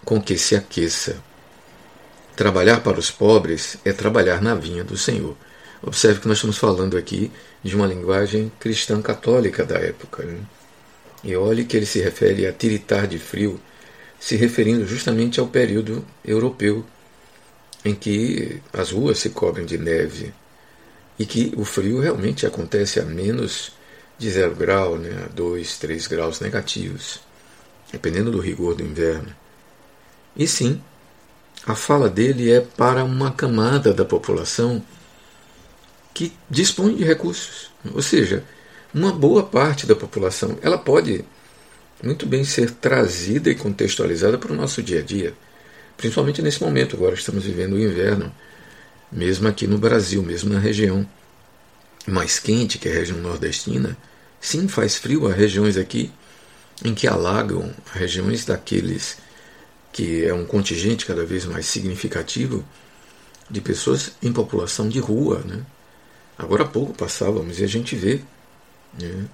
com 0.06 0.22
que 0.22 0.38
se 0.38 0.56
aqueça. 0.56 1.18
Trabalhar 2.36 2.82
para 2.82 3.00
os 3.00 3.12
pobres 3.12 3.78
é 3.84 3.92
trabalhar 3.92 4.42
na 4.42 4.56
vinha 4.56 4.84
do 4.84 4.98
Senhor. 4.98 5.36
Observe 5.82 6.22
que 6.22 6.28
nós 6.28 6.38
estamos 6.38 6.58
falando 6.58 6.98
aqui 6.98 7.32
de 7.62 7.76
uma 7.76 7.86
linguagem 7.86 8.52
cristã 8.60 9.02
católica 9.02 9.66
da 9.66 9.78
época. 9.78 10.24
Né? 10.24 10.40
E 11.24 11.36
olhe 11.36 11.64
que 11.64 11.78
ele 11.78 11.86
se 11.86 12.02
refere 12.02 12.46
a 12.46 12.54
tiritar 12.54 13.08
de 13.08 13.18
frio, 13.18 13.60
se 14.20 14.36
referindo 14.36 14.86
justamente 14.86 15.40
ao 15.40 15.48
período 15.48 16.06
europeu 16.24 16.86
em 17.86 17.94
que 17.94 18.62
as 18.72 18.92
ruas 18.92 19.20
se 19.20 19.30
cobrem 19.30 19.66
de 19.66 19.78
neve 19.78 20.34
e 21.18 21.26
que 21.26 21.54
o 21.58 21.66
frio 21.66 22.00
realmente 22.00 22.46
acontece 22.46 23.00
a 23.00 23.04
menos 23.04 23.74
de 24.18 24.30
zero 24.30 24.56
grau, 24.56 24.98
né, 24.98 25.26
a 25.26 25.28
2, 25.28 25.78
3 25.78 26.08
graus 26.08 26.40
negativos, 26.40 27.20
dependendo 27.92 28.32
do 28.32 28.40
rigor 28.40 28.76
do 28.76 28.84
inverno. 28.84 29.34
E 30.36 30.48
sim, 30.48 30.82
a 31.66 31.76
fala 31.76 32.10
dele 32.10 32.52
é 32.52 32.62
para 32.62 33.04
uma 33.04 33.32
camada 33.32 33.94
da 33.94 34.06
população 34.06 34.84
que 36.14 36.34
dispõem 36.50 36.96
de 36.96 37.04
recursos. 37.04 37.72
Ou 37.94 38.02
seja, 38.02 38.44
uma 38.94 39.12
boa 39.12 39.44
parte 39.44 39.86
da 39.86 39.96
população 39.96 40.58
ela 40.62 40.78
pode 40.78 41.26
muito 42.04 42.26
bem 42.26 42.44
ser 42.44 42.70
trazida 42.72 43.50
e 43.50 43.56
contextualizada 43.56 44.38
para 44.38 44.52
o 44.52 44.56
nosso 44.56 44.84
dia 44.84 45.00
a 45.00 45.02
dia, 45.02 45.34
principalmente 45.96 46.42
nesse 46.42 46.62
momento. 46.62 46.98
Agora 46.98 47.16
estamos 47.16 47.46
vivendo 47.46 47.74
o 47.74 47.80
inverno, 47.80 48.32
mesmo 49.10 49.48
aqui 49.48 49.66
no 49.66 49.78
Brasil, 49.78 50.22
mesmo 50.22 50.54
na 50.54 50.60
região 50.60 51.08
mais 52.06 52.40
quente, 52.40 52.78
que 52.78 52.90
é 52.90 52.92
a 52.92 52.96
região 52.96 53.18
nordestina. 53.20 53.98
Sim, 54.42 54.68
faz 54.68 54.98
frio, 54.98 55.28
há 55.28 55.34
regiões 55.34 55.78
aqui 55.78 56.12
em 56.84 56.94
que 56.94 57.08
alagam, 57.08 57.74
regiões 57.94 58.44
daqueles 58.44 59.18
que 59.94 60.26
é 60.26 60.34
um 60.34 60.44
contingente 60.44 61.06
cada 61.06 61.24
vez 61.24 61.46
mais 61.46 61.68
significativo 61.68 62.66
de 63.50 63.62
pessoas 63.62 64.14
em 64.22 64.34
população 64.34 64.90
de 64.90 65.00
rua. 65.00 65.42
Né? 65.46 65.62
Agora 66.38 66.64
há 66.64 66.68
pouco 66.68 66.94
passávamos 66.94 67.60
e 67.60 67.64
a 67.64 67.68
gente 67.68 67.96
vê 67.96 68.20
né, 69.00 69.26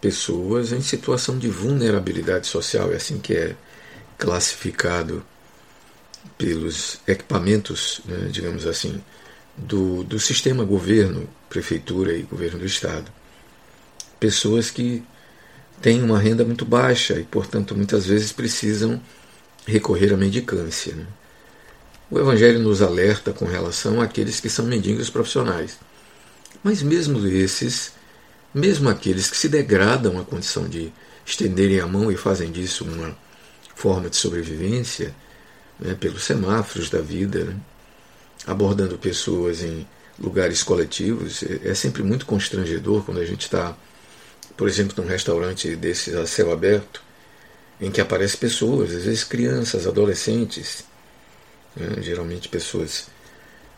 pessoas 0.00 0.72
em 0.72 0.80
situação 0.80 1.38
de 1.38 1.48
vulnerabilidade 1.48 2.46
social, 2.46 2.92
é 2.92 2.96
assim 2.96 3.18
que 3.18 3.34
é 3.34 3.56
classificado 4.18 5.24
pelos 6.36 7.00
equipamentos, 7.06 8.00
né, 8.04 8.28
digamos 8.30 8.66
assim, 8.66 9.02
do, 9.56 10.04
do 10.04 10.18
sistema 10.18 10.64
governo, 10.64 11.28
prefeitura 11.48 12.14
e 12.14 12.22
governo 12.22 12.58
do 12.58 12.66
Estado. 12.66 13.10
Pessoas 14.20 14.70
que 14.70 15.02
têm 15.80 16.02
uma 16.02 16.18
renda 16.18 16.44
muito 16.44 16.64
baixa 16.64 17.14
e, 17.14 17.24
portanto, 17.24 17.74
muitas 17.74 18.06
vezes 18.06 18.32
precisam 18.32 19.00
recorrer 19.66 20.12
à 20.12 20.16
mendicância. 20.16 20.94
Né? 20.94 21.06
O 22.10 22.18
Evangelho 22.18 22.58
nos 22.58 22.82
alerta 22.82 23.32
com 23.32 23.44
relação 23.44 24.00
àqueles 24.00 24.40
que 24.40 24.48
são 24.48 24.64
mendigos 24.64 25.10
profissionais. 25.10 25.78
Mas 26.62 26.82
mesmo 26.82 27.26
esses, 27.26 27.92
mesmo 28.56 28.88
aqueles 28.88 29.28
que 29.28 29.36
se 29.36 29.50
degradam 29.50 30.18
à 30.18 30.24
condição 30.24 30.66
de 30.66 30.90
estenderem 31.26 31.78
a 31.78 31.86
mão 31.86 32.10
e 32.10 32.16
fazem 32.16 32.50
disso 32.50 32.86
uma 32.86 33.14
forma 33.74 34.08
de 34.08 34.16
sobrevivência, 34.16 35.14
né, 35.78 35.94
pelos 35.94 36.24
semáforos 36.24 36.88
da 36.88 37.02
vida, 37.02 37.44
né, 37.44 37.56
abordando 38.46 38.96
pessoas 38.96 39.62
em 39.62 39.86
lugares 40.18 40.62
coletivos, 40.62 41.42
é, 41.42 41.68
é 41.68 41.74
sempre 41.74 42.02
muito 42.02 42.24
constrangedor 42.24 43.04
quando 43.04 43.20
a 43.20 43.26
gente 43.26 43.42
está, 43.42 43.76
por 44.56 44.66
exemplo, 44.66 45.04
num 45.04 45.10
restaurante 45.10 45.76
desses 45.76 46.14
a 46.14 46.26
céu 46.26 46.50
aberto, 46.50 47.02
em 47.78 47.90
que 47.90 48.00
aparecem 48.00 48.40
pessoas, 48.40 48.90
às 48.90 49.04
vezes 49.04 49.22
crianças, 49.22 49.86
adolescentes, 49.86 50.82
né, 51.76 52.00
geralmente 52.00 52.48
pessoas 52.48 53.08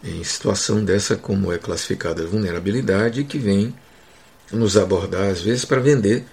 em 0.04 0.22
situação 0.22 0.84
dessa, 0.84 1.16
como 1.16 1.52
é 1.52 1.58
classificada 1.58 2.24
vulnerabilidade, 2.24 3.24
que 3.24 3.38
vem 3.38 3.74
nos 4.52 4.76
abordar, 4.76 5.30
às 5.30 5.42
vezes, 5.42 5.64
para 5.64 5.80
vender 5.80 6.24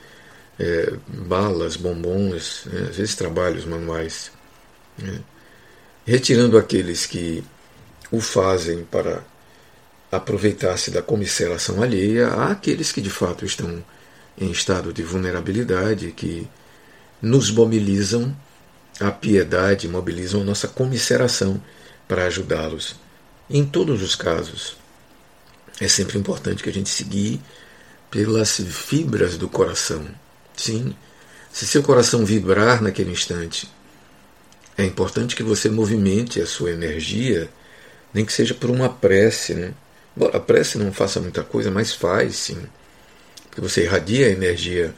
é, 0.60 0.94
balas, 1.08 1.76
bombons, 1.76 2.64
né, 2.66 2.88
às 2.90 2.96
vezes 2.96 3.16
trabalhos 3.16 3.66
manuais, 3.66 4.32
né, 4.98 5.20
retirando 6.06 6.58
aqueles 6.58 7.06
que 7.06 7.44
o 8.12 8.22
fazem 8.22 8.84
para 8.86 9.24
aproveitar-se 10.12 10.92
da 10.92 11.02
comisseração 11.02 11.82
alheia 11.82 12.28
àqueles 12.28 12.92
que 12.92 13.02
de 13.02 13.10
fato 13.10 13.44
estão 13.46 13.84
em 14.38 14.52
estado 14.52 14.94
de 14.94 15.04
vulnerabilidade, 15.04 16.12
que 16.12 16.48
nos 17.22 17.50
mobilizam 17.50 18.36
a 19.00 19.12
piedade, 19.12 19.88
mobilizam 19.88 20.42
a 20.42 20.44
nossa 20.44 20.68
comisseração 20.68 21.62
para 22.08 22.26
ajudá-los. 22.26 22.96
Em 23.50 23.66
todos 23.66 24.02
os 24.02 24.16
casos, 24.16 24.78
é 25.80 25.88
sempre 25.88 26.18
importante 26.18 26.64
que 26.64 26.70
a 26.70 26.74
gente 26.74 26.90
siga 26.90 27.40
pelas 28.10 28.58
fibras 28.58 29.38
do 29.38 29.50
coração. 29.50 30.06
Sim, 30.56 30.96
se 31.52 31.66
seu 31.66 31.82
coração 31.82 32.26
vibrar 32.26 32.82
naquele 32.82 33.12
instante, 33.12 33.70
é 34.78 34.84
importante 34.84 35.36
que 35.36 35.44
você 35.44 35.70
movimente 35.70 36.42
a 36.42 36.46
sua 36.46 36.72
energia, 36.72 37.50
nem 38.14 38.26
que 38.26 38.34
seja 38.34 38.54
por 38.54 38.70
uma 38.70 38.90
prece. 38.90 39.54
Né? 39.54 39.74
Embora 40.16 40.38
a 40.38 40.40
prece 40.40 40.78
não 40.78 40.92
faça 40.92 41.20
muita 41.20 41.44
coisa, 41.44 41.72
mas 41.72 41.94
faz 41.94 42.36
sim. 42.36 42.62
Porque 43.46 43.62
você 43.62 43.84
irradia 43.84 44.28
a 44.28 44.32
energia 44.32 44.94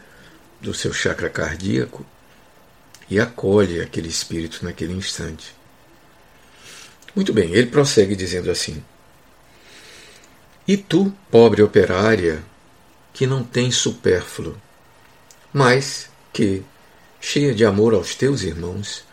do 0.60 0.74
seu 0.74 0.91
chakra 0.91 1.30
cardíaco 1.30 2.04
e 3.10 3.20
acolhe 3.20 3.82
aquele 3.82 4.10
espírito 4.10 4.65
naquele 4.65 4.93
instante. 4.93 5.56
Muito 7.15 7.32
bem, 7.34 7.54
ele 7.54 7.67
prossegue 7.67 8.15
dizendo 8.15 8.50
assim: 8.50 8.84
E 10.67 10.76
tu, 10.76 11.13
pobre 11.30 11.62
operária, 11.62 12.43
que 13.17 13.25
não 13.25 13.43
tens 13.43 13.77
supérfluo, 13.77 14.56
mas 15.51 16.08
que, 16.32 16.62
cheia 17.19 17.51
de 17.51 17.65
amor 17.65 17.95
aos 17.95 18.13
teus 18.13 18.43
irmãos, 18.43 19.03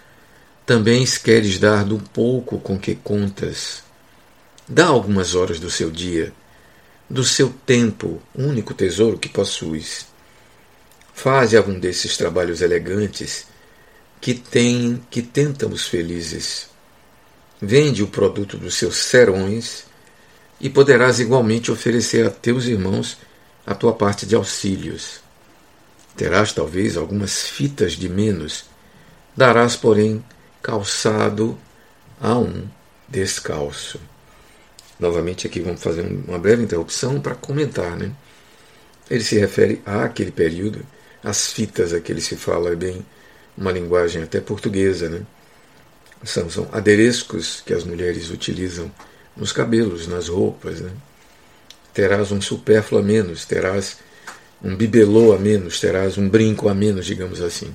também 0.67 1.07
queres 1.07 1.59
dar 1.59 1.87
do 1.87 1.99
pouco 1.99 2.61
com 2.61 2.79
que 2.79 2.95
contas. 2.95 3.83
Dá 4.69 4.89
algumas 4.89 5.35
horas 5.35 5.59
do 5.59 5.71
seu 5.71 5.91
dia, 5.91 6.35
do 7.09 7.25
seu 7.25 7.49
tempo, 7.65 8.21
único 8.35 8.75
tesouro 8.75 9.19
que 9.19 9.31
possuis. 9.31 10.07
Faze 11.15 11.57
algum 11.57 11.81
desses 11.81 12.15
trabalhos 12.15 12.61
elegantes 12.61 13.47
que 14.21 14.35
tem, 14.35 15.03
que 15.11 15.23
tentam 15.23 15.71
os 15.71 15.87
felizes. 15.87 16.69
Vende 17.59 18.03
o 18.03 18.09
produto 18.09 18.59
dos 18.59 18.75
seus 18.75 18.97
serões 18.97 19.87
e 20.61 20.69
poderás 20.69 21.21
igualmente 21.21 21.73
oferecer 21.73 22.27
a 22.27 22.31
teus 22.31 22.67
irmãos 22.67 23.17
a 23.67 23.75
tua 23.75 23.93
parte 23.93 24.27
de 24.27 24.35
auxílios. 24.35 25.21
Terás 26.17 26.53
talvez 26.53 26.97
algumas 26.97 27.49
fitas 27.49 27.93
de 27.95 28.09
menos, 28.09 28.67
darás, 29.37 29.77
porém, 29.77 30.25
calçado 30.63 31.59
a 32.21 32.39
um 32.39 32.69
descalço. 33.09 34.01
Novamente 34.99 35.47
aqui 35.47 35.61
vamos 35.61 35.83
fazer 35.83 36.03
uma 36.03 36.39
breve 36.39 36.63
interrupção 36.63 37.21
para 37.21 37.35
comentar, 37.35 37.97
né? 37.97 38.13
Ele 39.11 39.23
se 39.23 39.39
refere 39.39 39.83
àquele 39.85 40.31
período, 40.31 40.87
as 41.23 41.53
fitas 41.53 41.93
a 41.93 42.01
que 42.01 42.13
ele 42.13 42.21
se 42.21 42.37
fala 42.37 42.71
é 42.71 42.77
bem 42.77 43.05
uma 43.57 43.73
linguagem 43.73 44.23
até 44.23 44.41
portuguesa, 44.41 45.09
né? 45.09 45.23
São, 46.23 46.49
são 46.49 46.69
que 47.65 47.75
as 47.75 47.85
mulheres 47.85 48.31
utilizam 48.31 48.91
nos 49.37 49.53
cabelos, 49.53 50.07
nas 50.07 50.29
roupas, 50.29 50.81
né? 50.81 50.91
Terás 51.95 52.31
um 52.31 52.41
supérfluo 52.41 53.01
a 53.01 53.03
menos, 53.03 53.47
terás 53.47 53.97
um 54.63 54.77
bibelô 54.77 55.33
a 55.33 55.39
menos, 55.39 55.81
terás 55.81 56.19
um 56.19 56.29
brinco 56.29 56.69
a 56.69 56.75
menos, 56.75 57.07
digamos 57.07 57.41
assim 57.41 57.73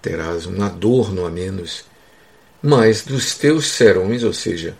terás 0.00 0.46
um 0.46 0.62
adorno 0.62 1.26
a 1.26 1.30
menos, 1.30 1.84
mas 2.62 3.02
dos 3.02 3.34
teus 3.34 3.66
serões, 3.66 4.22
ou 4.22 4.32
seja, 4.32 4.76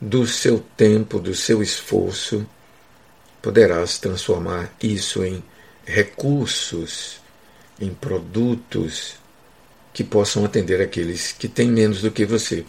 do 0.00 0.26
seu 0.26 0.62
tempo, 0.76 1.18
do 1.18 1.34
seu 1.34 1.62
esforço, 1.62 2.46
poderás 3.40 3.98
transformar 3.98 4.74
isso 4.82 5.24
em 5.24 5.42
recursos, 5.84 7.20
em 7.80 7.90
produtos 7.90 9.14
que 9.92 10.04
possam 10.04 10.44
atender 10.44 10.80
aqueles 10.80 11.32
que 11.32 11.48
têm 11.48 11.70
menos 11.70 12.02
do 12.02 12.10
que 12.10 12.26
você. 12.26 12.64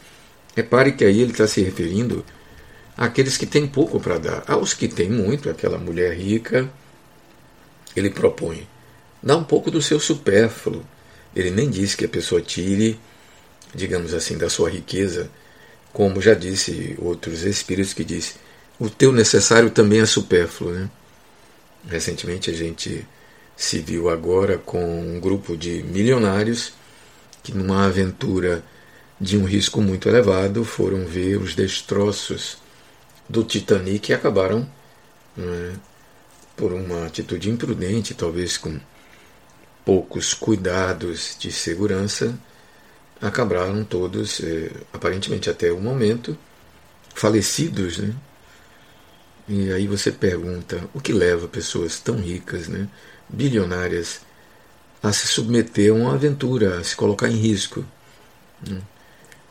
Repare 0.56 0.94
que 0.94 1.04
aí 1.04 1.22
ele 1.22 1.32
está 1.32 1.48
se 1.48 1.62
referindo 1.62 2.24
àqueles 2.98 3.38
que 3.38 3.46
têm 3.46 3.68
pouco 3.68 4.00
para 4.00 4.18
dar. 4.18 4.44
Aos 4.48 4.74
que 4.74 4.88
têm 4.88 5.10
muito, 5.10 5.50
aquela 5.50 5.78
mulher 5.78 6.18
rica, 6.18 6.70
ele 7.96 8.10
propõe: 8.10 8.68
dá 9.22 9.38
um 9.38 9.44
pouco 9.44 9.70
do 9.70 9.82
seu 9.82 10.00
supérfluo 10.00 10.84
ele 11.38 11.52
nem 11.52 11.70
diz 11.70 11.94
que 11.94 12.04
a 12.04 12.10
pessoa 12.10 12.42
tire, 12.42 13.00
digamos 13.74 14.12
assim, 14.16 14.40
da 14.40 14.50
sua 14.50 14.72
riqueza, 14.72 15.30
como 15.94 16.20
já 16.20 16.34
disse 16.34 16.96
outros 16.98 17.44
espíritos 17.44 17.94
que 17.94 18.04
diz, 18.04 18.36
o 18.80 18.90
teu 18.90 19.12
necessário 19.12 19.70
também 19.70 20.00
é 20.00 20.06
supérfluo. 20.08 20.72
Né? 20.72 20.90
Recentemente 21.88 22.50
a 22.50 22.54
gente 22.54 23.08
se 23.56 23.78
viu 23.78 24.10
agora 24.10 24.58
com 24.58 25.00
um 25.00 25.20
grupo 25.20 25.56
de 25.56 25.84
milionários 25.84 26.74
que 27.44 27.54
numa 27.54 27.86
aventura 27.86 28.64
de 29.22 29.38
um 29.38 29.46
risco 29.46 29.80
muito 29.80 30.10
elevado 30.10 30.66
foram 30.66 31.06
ver 31.06 31.38
os 31.38 31.54
destroços 31.54 32.58
do 33.30 33.44
Titanic 33.44 34.14
acabaram 34.14 34.68
né, 35.36 35.76
por 36.56 36.74
uma 36.74 37.06
atitude 37.06 37.50
imprudente, 37.50 38.14
talvez 38.14 38.58
com 38.58 38.80
poucos 39.86 40.34
cuidados 40.34 41.36
de 41.40 41.52
segurança, 41.52 42.38
acabaram 43.22 43.84
todos, 43.84 44.42
eh, 44.42 44.72
aparentemente 44.92 45.50
até 45.50 45.72
o 45.72 45.80
momento, 45.80 46.38
falecidos. 47.14 47.98
Né? 47.98 48.14
E 49.48 49.72
aí 49.72 49.88
você 49.88 50.12
pergunta: 50.12 50.90
o 50.94 51.00
que 51.00 51.14
leva 51.14 51.48
pessoas 51.48 52.00
tão 52.00 52.18
ricas, 52.18 52.68
né, 52.68 52.88
bilionárias, 53.30 54.22
a 55.02 55.12
se 55.14 55.28
submeter 55.28 55.92
a 55.92 55.96
uma 55.96 56.14
aventura, 56.14 56.80
a 56.80 56.84
se 56.84 56.96
colocar 56.96 57.30
em 57.30 57.38
risco? 57.38 57.86
Né? 58.68 58.82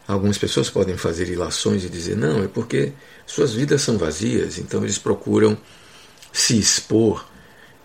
Algumas 0.07 0.39
pessoas 0.39 0.71
podem 0.71 0.97
fazer 0.97 1.29
ilações 1.29 1.85
e 1.85 1.89
dizer, 1.89 2.17
não, 2.17 2.45
é 2.45 2.49
porque 2.49 2.93
suas 3.27 3.53
vidas 3.53 3.83
são 3.83 3.99
vazias, 3.99 4.59
então 4.59 4.83
eles 4.83 4.99
procuram 4.99 5.59
se 6.33 6.59
expor 6.59 7.27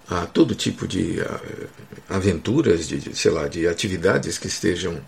a 0.07 0.25
todo 0.25 0.53
tipo 0.53 0.87
de 0.87 1.17
aventuras, 2.07 2.87
de, 2.87 3.15
sei 3.15 3.31
lá, 3.31 3.47
de 3.47 3.67
atividades 3.67 4.37
que 4.37 4.47
estejam, 4.47 5.01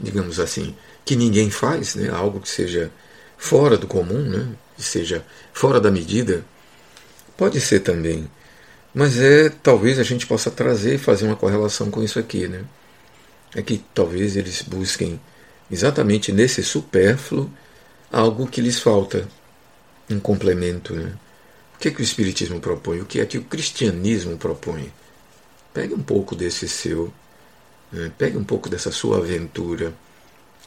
digamos 0.00 0.40
assim, 0.40 0.74
que 1.04 1.14
ninguém 1.14 1.50
faz, 1.50 1.94
né? 1.94 2.10
algo 2.10 2.40
que 2.40 2.48
seja 2.48 2.90
fora 3.38 3.78
do 3.78 3.86
comum, 3.86 4.20
né? 4.22 4.48
que 4.76 4.82
seja 4.82 5.24
fora 5.52 5.80
da 5.80 5.90
medida. 5.90 6.44
Pode 7.36 7.60
ser 7.60 7.80
também, 7.80 8.28
mas 8.92 9.18
é 9.20 9.48
talvez 9.48 9.98
a 9.98 10.02
gente 10.02 10.26
possa 10.26 10.50
trazer 10.50 10.94
e 10.94 10.98
fazer 10.98 11.26
uma 11.26 11.36
correlação 11.36 11.90
com 11.90 12.02
isso 12.02 12.18
aqui, 12.18 12.48
né? 12.48 12.64
É 13.54 13.62
que 13.62 13.84
talvez 13.94 14.36
eles 14.36 14.62
busquem 14.62 15.20
exatamente 15.70 16.32
nesse 16.32 16.64
supérfluo 16.64 17.50
algo 18.10 18.46
que 18.46 18.62
lhes 18.62 18.80
falta, 18.80 19.28
um 20.14 20.20
complemento, 20.20 20.94
né? 20.94 21.16
O 21.74 21.78
que, 21.78 21.88
é 21.88 21.90
que 21.90 22.00
o 22.00 22.02
Espiritismo 22.02 22.60
propõe? 22.60 23.00
O 23.00 23.06
que 23.06 23.20
é 23.20 23.26
que 23.26 23.36
o 23.36 23.44
cristianismo 23.44 24.38
propõe? 24.38 24.92
Pegue 25.74 25.92
um 25.92 26.02
pouco 26.02 26.34
desse 26.34 26.66
seu, 26.68 27.12
né? 27.92 28.10
pegue 28.16 28.36
um 28.36 28.44
pouco 28.44 28.68
dessa 28.68 28.90
sua 28.90 29.18
aventura, 29.18 29.92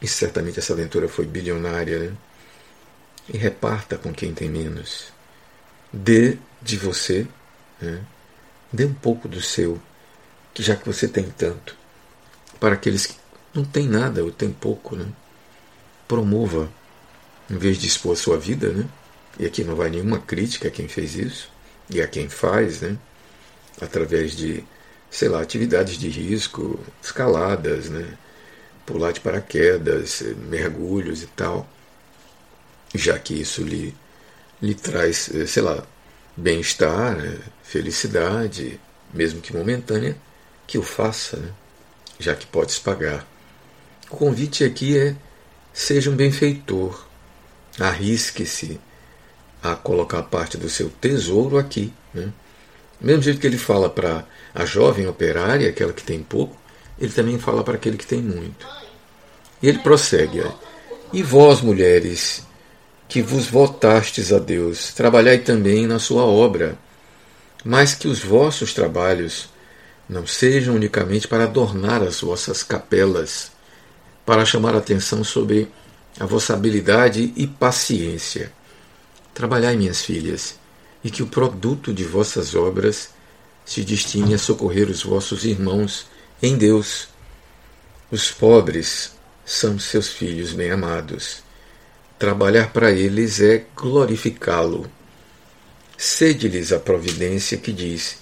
e 0.02 0.08
certamente 0.08 0.60
essa 0.60 0.73
aventura 0.73 1.08
foi 1.08 1.25
bilionária, 1.25 1.99
né? 1.99 2.17
e 3.28 3.38
reparta 3.38 3.97
com 3.97 4.13
quem 4.13 4.34
tem 4.34 4.49
menos. 4.49 5.12
Dê 5.91 6.38
de 6.62 6.78
você, 6.78 7.25
né? 7.82 8.04
dê 8.71 8.86
um 8.86 8.93
pouco 8.93 9.28
do 9.28 9.41
seu, 9.41 9.82
que 10.54 10.62
já 10.62 10.75
que 10.75 10.86
você 10.86 11.08
tem 11.08 11.23
tanto, 11.32 11.75
para 12.60 12.75
aqueles 12.75 13.08
que 13.08 13.15
não 13.52 13.65
têm 13.65 13.88
nada 13.88 14.23
ou 14.23 14.32
têm 14.32 14.52
pouco, 14.52 14.95
né? 14.95 15.08
promova, 16.08 16.69
em 17.49 17.58
vez 17.58 17.80
de 17.80 17.88
expor 17.88 18.13
a 18.13 18.15
sua 18.15 18.38
vida, 18.38 18.71
né? 18.71 18.88
E 19.39 19.45
aqui 19.45 19.63
não 19.63 19.75
vai 19.75 19.89
nenhuma 19.89 20.19
crítica 20.19 20.67
a 20.67 20.71
quem 20.71 20.89
fez 20.89 21.15
isso, 21.15 21.49
e 21.89 22.02
a 22.02 22.08
quem 22.08 22.28
faz, 22.28 22.82
né? 22.82 22.97
através 23.80 24.36
de, 24.36 24.63
sei 25.10 25.30
lá, 25.30 25.41
atividades 25.41 25.97
de 25.97 26.10
risco, 26.10 26.78
escaladas, 27.02 27.89
né? 27.89 28.06
pular 28.86 29.13
de 29.13 29.21
paraquedas, 29.21 30.21
mergulhos 30.49 31.23
e 31.23 31.28
tal, 31.28 31.65
já 32.93 33.17
que 33.17 33.39
isso 33.39 33.63
lhe, 33.63 33.95
lhe 34.62 34.75
traz, 34.75 35.30
sei 35.47 35.63
lá, 35.63 35.86
bem-estar, 36.36 37.15
né? 37.15 37.39
felicidade, 37.63 38.78
mesmo 39.13 39.39
que 39.39 39.56
momentânea, 39.56 40.17
que 40.67 40.78
o 40.78 40.84
faça, 40.84 41.38
né? 41.38 41.52
já 42.19 42.36
que 42.36 42.45
podes 42.45 42.78
pagar. 42.78 43.25
O 44.12 44.17
convite 44.17 44.65
aqui 44.65 44.97
é: 44.97 45.15
seja 45.71 46.10
um 46.10 46.15
benfeitor, 46.15 47.08
arrisque-se 47.80 48.82
a 49.62 49.76
colocar 49.76 50.24
parte 50.24 50.58
do 50.58 50.69
seu 50.69 50.89
tesouro 50.89 51.58
aqui. 51.58 51.93
Né? 52.13 52.32
Mesmo 53.00 53.24
jeito 53.24 53.39
que 53.39 53.48
ele 53.48 53.58
fala 53.58 53.89
para 53.89 54.26
a 54.54 54.65
jovem 54.65 55.08
operária, 55.08 55.69
aquela 55.69 55.93
que 55.93 56.04
tem 56.04 56.22
pouco, 56.22 56.58
ele 57.00 57.12
também 57.12 57.39
fala 57.39 57.63
para 57.63 57.76
aquele 57.76 57.98
que 57.98 58.08
tem 58.08 58.22
muito. 58.22 58.67
E 59.62 59.67
ele 59.67 59.80
prossegue: 59.80 60.43
E 61.13 61.22
vós, 61.24 61.62
mulheres, 61.62 62.43
que 63.08 63.22
vos 63.22 63.48
votastes 63.48 64.32
a 64.34 64.39
Deus, 64.39 64.93
trabalhai 64.93 65.39
também 65.39 65.88
na 65.88 66.00
sua 66.00 66.24
obra, 66.24 66.78
mas 67.63 67.93
que 67.93 68.08
os 68.08 68.19
vossos 68.19 68.74
trabalhos 68.74 69.50
não 70.08 70.26
sejam 70.26 70.76
unicamente 70.76 71.28
para 71.28 71.43
adornar 71.43 72.02
as 72.02 72.22
vossas 72.22 72.63
capelas, 72.63 73.52
para 74.26 74.45
chamar 74.45 74.76
atenção 74.76 75.24
sobre 75.24 75.69
a 76.19 76.26
vossa 76.26 76.54
habilidade 76.54 77.34
e 77.36 77.48
paciência 77.48 78.52
Trabalhai, 79.39 79.78
minhas 79.78 80.02
filhas, 80.02 80.60
e 81.02 81.10
que 81.10 81.23
o 81.23 81.28
produto 81.28 81.93
de 81.93 82.04
vossas 82.04 82.56
obras 82.56 83.12
se 83.63 83.86
destine 83.86 84.34
a 84.34 84.38
socorrer 84.38 84.89
os 84.89 85.02
vossos 85.02 85.45
irmãos 85.45 86.08
em 86.41 86.58
Deus. 86.58 87.08
Os 88.12 88.30
pobres 88.32 89.13
são 89.45 89.80
seus 89.80 90.10
filhos 90.10 90.52
bem-amados. 90.52 91.41
Trabalhar 92.17 92.73
para 92.73 92.91
eles 92.91 93.39
é 93.39 93.65
glorificá-lo. 93.78 94.91
Sede-lhes 95.97 96.73
a 96.73 96.80
providência 96.80 97.58
que 97.58 97.71
diz: 97.71 98.17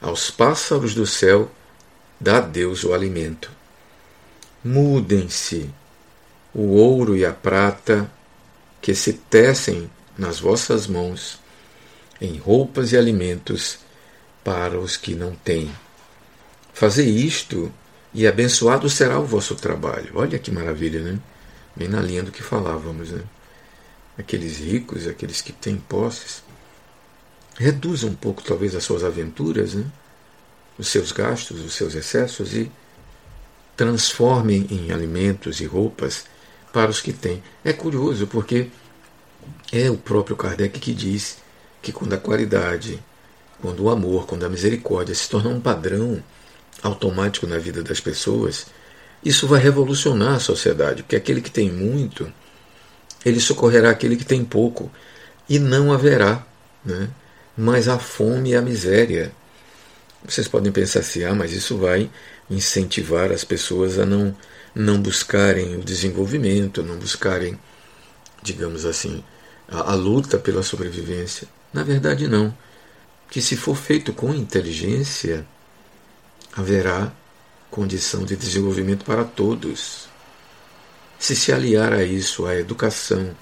Aos 0.00 0.30
pássaros 0.30 0.94
do 0.94 1.08
céu 1.08 1.50
dá 2.20 2.38
Deus 2.38 2.84
o 2.84 2.94
alimento. 2.94 3.50
Mudem-se 4.62 5.68
o 6.54 6.76
ouro 6.76 7.16
e 7.16 7.26
a 7.26 7.32
prata 7.32 8.08
que 8.80 8.94
se 8.94 9.14
tecem 9.14 9.90
nas 10.16 10.40
vossas 10.40 10.86
mãos 10.86 11.40
em 12.20 12.36
roupas 12.36 12.92
e 12.92 12.96
alimentos 12.96 13.78
para 14.44 14.78
os 14.78 14.96
que 14.96 15.14
não 15.14 15.34
têm. 15.34 15.70
Fazei 16.72 17.08
isto 17.08 17.72
e 18.14 18.26
abençoado 18.26 18.88
será 18.88 19.18
o 19.18 19.24
vosso 19.24 19.54
trabalho. 19.54 20.12
Olha 20.14 20.38
que 20.38 20.50
maravilha, 20.50 21.00
né? 21.00 21.18
Bem 21.74 21.88
na 21.88 22.00
linha 22.00 22.22
do 22.22 22.30
que 22.30 22.42
falávamos, 22.42 23.10
né? 23.10 23.22
Aqueles 24.18 24.58
ricos, 24.58 25.06
aqueles 25.06 25.40
que 25.40 25.52
têm 25.52 25.76
posses, 25.76 26.42
reduzam 27.58 28.10
um 28.10 28.14
pouco 28.14 28.42
talvez 28.42 28.74
as 28.74 28.84
suas 28.84 29.02
aventuras, 29.02 29.74
né? 29.74 29.84
os 30.78 30.88
seus 30.88 31.12
gastos, 31.12 31.60
os 31.60 31.74
seus 31.74 31.94
excessos 31.94 32.54
e 32.54 32.70
transformem 33.76 34.66
em 34.70 34.92
alimentos 34.92 35.60
e 35.60 35.64
roupas 35.64 36.24
para 36.72 36.90
os 36.90 37.00
que 37.00 37.12
têm. 37.12 37.42
É 37.64 37.72
curioso 37.72 38.26
porque 38.26 38.68
é 39.72 39.90
o 39.90 39.96
próprio 39.96 40.36
Kardec 40.36 40.78
que 40.78 40.92
diz 40.92 41.38
que 41.80 41.90
quando 41.90 42.12
a 42.12 42.18
qualidade, 42.18 43.02
quando 43.60 43.82
o 43.82 43.90
amor, 43.90 44.26
quando 44.26 44.44
a 44.44 44.48
misericórdia 44.48 45.14
se 45.14 45.28
torna 45.28 45.48
um 45.48 45.60
padrão 45.60 46.22
automático 46.82 47.46
na 47.46 47.56
vida 47.56 47.82
das 47.82 47.98
pessoas, 47.98 48.66
isso 49.24 49.46
vai 49.46 49.60
revolucionar 49.60 50.34
a 50.34 50.40
sociedade, 50.40 51.02
porque 51.02 51.16
aquele 51.16 51.40
que 51.40 51.50
tem 51.50 51.70
muito, 51.70 52.30
ele 53.24 53.40
socorrerá 53.40 53.90
aquele 53.90 54.16
que 54.16 54.24
tem 54.24 54.44
pouco, 54.44 54.90
e 55.48 55.58
não 55.58 55.92
haverá 55.92 56.44
né, 56.84 57.08
mais 57.56 57.88
a 57.88 57.98
fome 57.98 58.50
e 58.50 58.56
a 58.56 58.62
miséria. 58.62 59.32
Vocês 60.24 60.46
podem 60.46 60.70
pensar 60.70 61.00
assim, 61.00 61.24
ah, 61.24 61.34
mas 61.34 61.52
isso 61.52 61.76
vai 61.78 62.10
incentivar 62.50 63.32
as 63.32 63.44
pessoas 63.44 63.98
a 63.98 64.06
não, 64.06 64.36
não 64.74 65.00
buscarem 65.00 65.76
o 65.76 65.82
desenvolvimento, 65.82 66.82
não 66.82 66.96
buscarem, 66.96 67.58
digamos 68.42 68.84
assim, 68.84 69.22
a, 69.72 69.92
a 69.92 69.94
luta 69.94 70.38
pela 70.38 70.62
sobrevivência. 70.62 71.48
Na 71.72 71.82
verdade, 71.82 72.28
não. 72.28 72.54
Que 73.30 73.40
se 73.40 73.56
for 73.56 73.74
feito 73.74 74.12
com 74.12 74.34
inteligência, 74.34 75.46
haverá 76.54 77.10
condição 77.70 78.24
de 78.24 78.36
desenvolvimento 78.36 79.04
para 79.04 79.24
todos. 79.24 80.08
Se 81.18 81.34
se 81.34 81.50
aliar 81.50 81.92
a 81.94 82.04
isso 82.04 82.44
à 82.44 82.54
educação, 82.54 83.34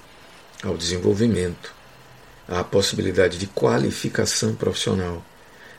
ao 0.63 0.77
desenvolvimento, 0.77 1.73
à 2.47 2.63
possibilidade 2.63 3.37
de 3.37 3.47
qualificação 3.47 4.55
profissional, 4.55 5.23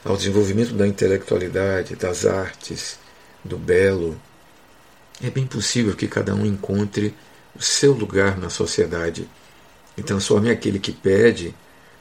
ao 0.04 0.16
desenvolvimento 0.16 0.74
da 0.74 0.86
intelectualidade, 0.86 1.96
das 1.96 2.26
artes, 2.26 2.98
do 3.42 3.56
belo, 3.56 4.20
é 5.22 5.30
bem 5.30 5.46
possível 5.46 5.94
que 5.94 6.08
cada 6.08 6.34
um 6.34 6.44
encontre 6.44 7.14
o 7.54 7.62
seu 7.62 7.92
lugar 7.92 8.36
na 8.36 8.50
sociedade 8.50 9.28
e 9.96 10.02
transforme 10.02 10.50
aquele 10.50 10.78
que 10.78 10.92
pede 10.92 11.54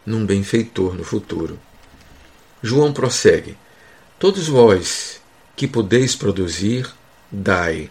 num 0.06 0.26
benfeitor 0.26 0.94
no 0.96 1.04
futuro. 1.04 1.60
João 2.62 2.94
prossegue: 2.94 3.58
Todos 4.20 4.48
vós 4.48 5.20
que 5.56 5.68
podeis 5.68 6.16
produzir, 6.16 6.90
dai. 7.32 7.90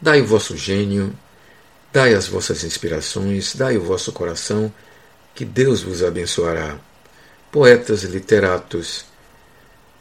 Dai 0.00 0.20
o 0.20 0.26
vosso 0.26 0.56
gênio, 0.56 1.16
dai 1.92 2.14
as 2.14 2.26
vossas 2.26 2.64
inspirações, 2.64 3.54
dai 3.54 3.76
o 3.76 3.82
vosso 3.82 4.12
coração, 4.12 4.72
que 5.34 5.44
Deus 5.44 5.82
vos 5.82 6.02
abençoará. 6.02 6.78
Poetas 7.50 8.02
literatos, 8.02 9.04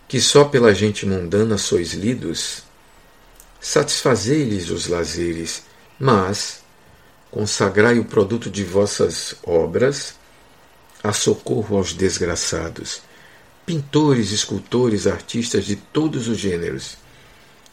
que 0.08 0.20
só 0.20 0.46
pela 0.46 0.74
gente 0.74 1.06
mundana 1.06 1.58
sois 1.58 1.94
lidos, 1.94 2.64
satisfazei-lhes 3.62 4.70
os 4.70 4.88
lazeres, 4.88 5.64
mas 6.00 6.63
consagrai 7.34 7.98
o 7.98 8.06
produto 8.06 8.48
de 8.48 8.64
vossas 8.64 9.34
obras 9.44 10.14
a 11.04 11.12
socorro 11.12 11.78
aos 11.78 11.92
desgraçados, 11.92 13.02
pintores, 13.66 14.32
escultores, 14.32 15.08
artistas 15.08 15.66
de 15.66 15.76
todos 15.76 16.28
os 16.28 16.38
gêneros. 16.38 16.96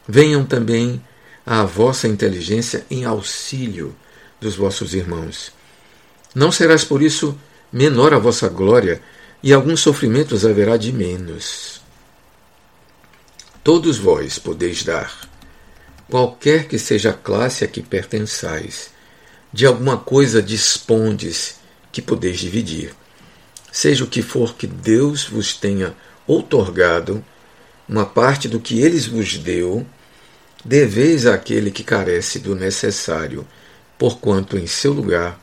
Venham 0.09 0.46
também 0.46 1.05
à 1.44 1.62
vossa 1.62 2.09
inteligência 2.09 2.87
em 2.90 3.05
auxílio 3.05 3.94
dos 4.40 4.57
vossos 4.57 4.94
irmãos. 4.94 5.53
Não 6.35 6.51
serás 6.51 6.83
por 6.83 7.03
isso 7.03 7.38
menor 7.70 8.14
a 8.14 8.18
vossa 8.18 8.49
glória, 8.49 9.03
e 9.42 9.53
alguns 9.53 9.81
sofrimentos 9.81 10.46
haverá 10.46 10.79
de 10.79 10.90
menos. 10.90 11.83
Todos 13.62 13.99
vós 13.99 14.38
podeis 14.38 14.85
dar, 14.85 15.20
qualquer 16.09 16.66
que 16.66 16.79
seja 16.79 17.11
a 17.11 17.14
classe 17.14 17.62
a 17.62 17.68
que 17.68 17.83
pertençais, 17.83 18.90
de 19.53 19.67
alguma 19.67 19.97
coisa 19.97 20.43
dispondes 20.43 21.57
que 21.91 22.01
podeis 22.01 22.39
dividir. 22.39 22.95
Seja 23.73 24.05
o 24.05 24.07
que 24.07 24.23
for 24.23 24.55
que 24.55 24.67
Deus 24.67 25.25
vos 25.25 25.55
tenha 25.55 25.95
outorgado, 26.27 27.25
uma 27.89 28.07
parte 28.07 28.49
do 28.49 28.61
que 28.61 28.81
eles 28.81 29.07
vos 29.07 29.37
deu, 29.37 29.85
deveis 30.65 31.27
àquele 31.27 31.71
que 31.71 31.83
carece 31.83 32.39
do 32.39 32.55
necessário, 32.55 33.47
porquanto 33.99 34.57
em 34.57 34.67
seu 34.67 34.93
lugar 34.93 35.41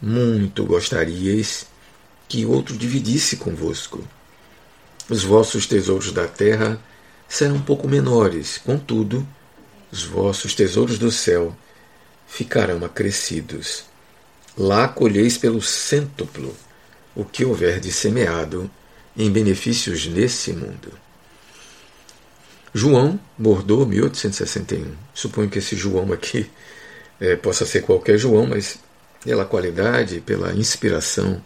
muito 0.00 0.64
gostaríeis 0.64 1.66
que 2.28 2.44
outro 2.44 2.76
dividisse 2.76 3.36
convosco. 3.36 4.06
Os 5.08 5.24
vossos 5.24 5.66
tesouros 5.66 6.12
da 6.12 6.26
terra 6.26 6.78
serão 7.26 7.56
um 7.56 7.62
pouco 7.62 7.88
menores, 7.88 8.58
contudo, 8.58 9.26
os 9.90 10.04
vossos 10.04 10.54
tesouros 10.54 10.98
do 10.98 11.10
céu 11.10 11.56
ficarão 12.28 12.84
acrescidos. 12.84 13.84
Lá 14.56 14.86
colheis 14.86 15.38
pelo 15.38 15.62
cêntuplo 15.62 16.54
o 17.16 17.24
que 17.24 17.44
houver 17.44 17.80
de 17.80 17.90
semeado 17.90 18.70
em 19.16 19.30
benefícios 19.30 20.06
nesse 20.06 20.52
mundo. 20.52 20.92
João 22.72 23.18
Bordô, 23.36 23.84
1861. 23.86 24.94
Suponho 25.14 25.48
que 25.48 25.58
esse 25.58 25.74
João 25.74 26.12
aqui 26.12 26.48
é, 27.18 27.34
possa 27.36 27.66
ser 27.66 27.82
qualquer 27.82 28.18
João, 28.18 28.46
mas 28.46 28.78
pela 29.24 29.44
qualidade, 29.44 30.20
pela 30.20 30.54
inspiração, 30.54 31.42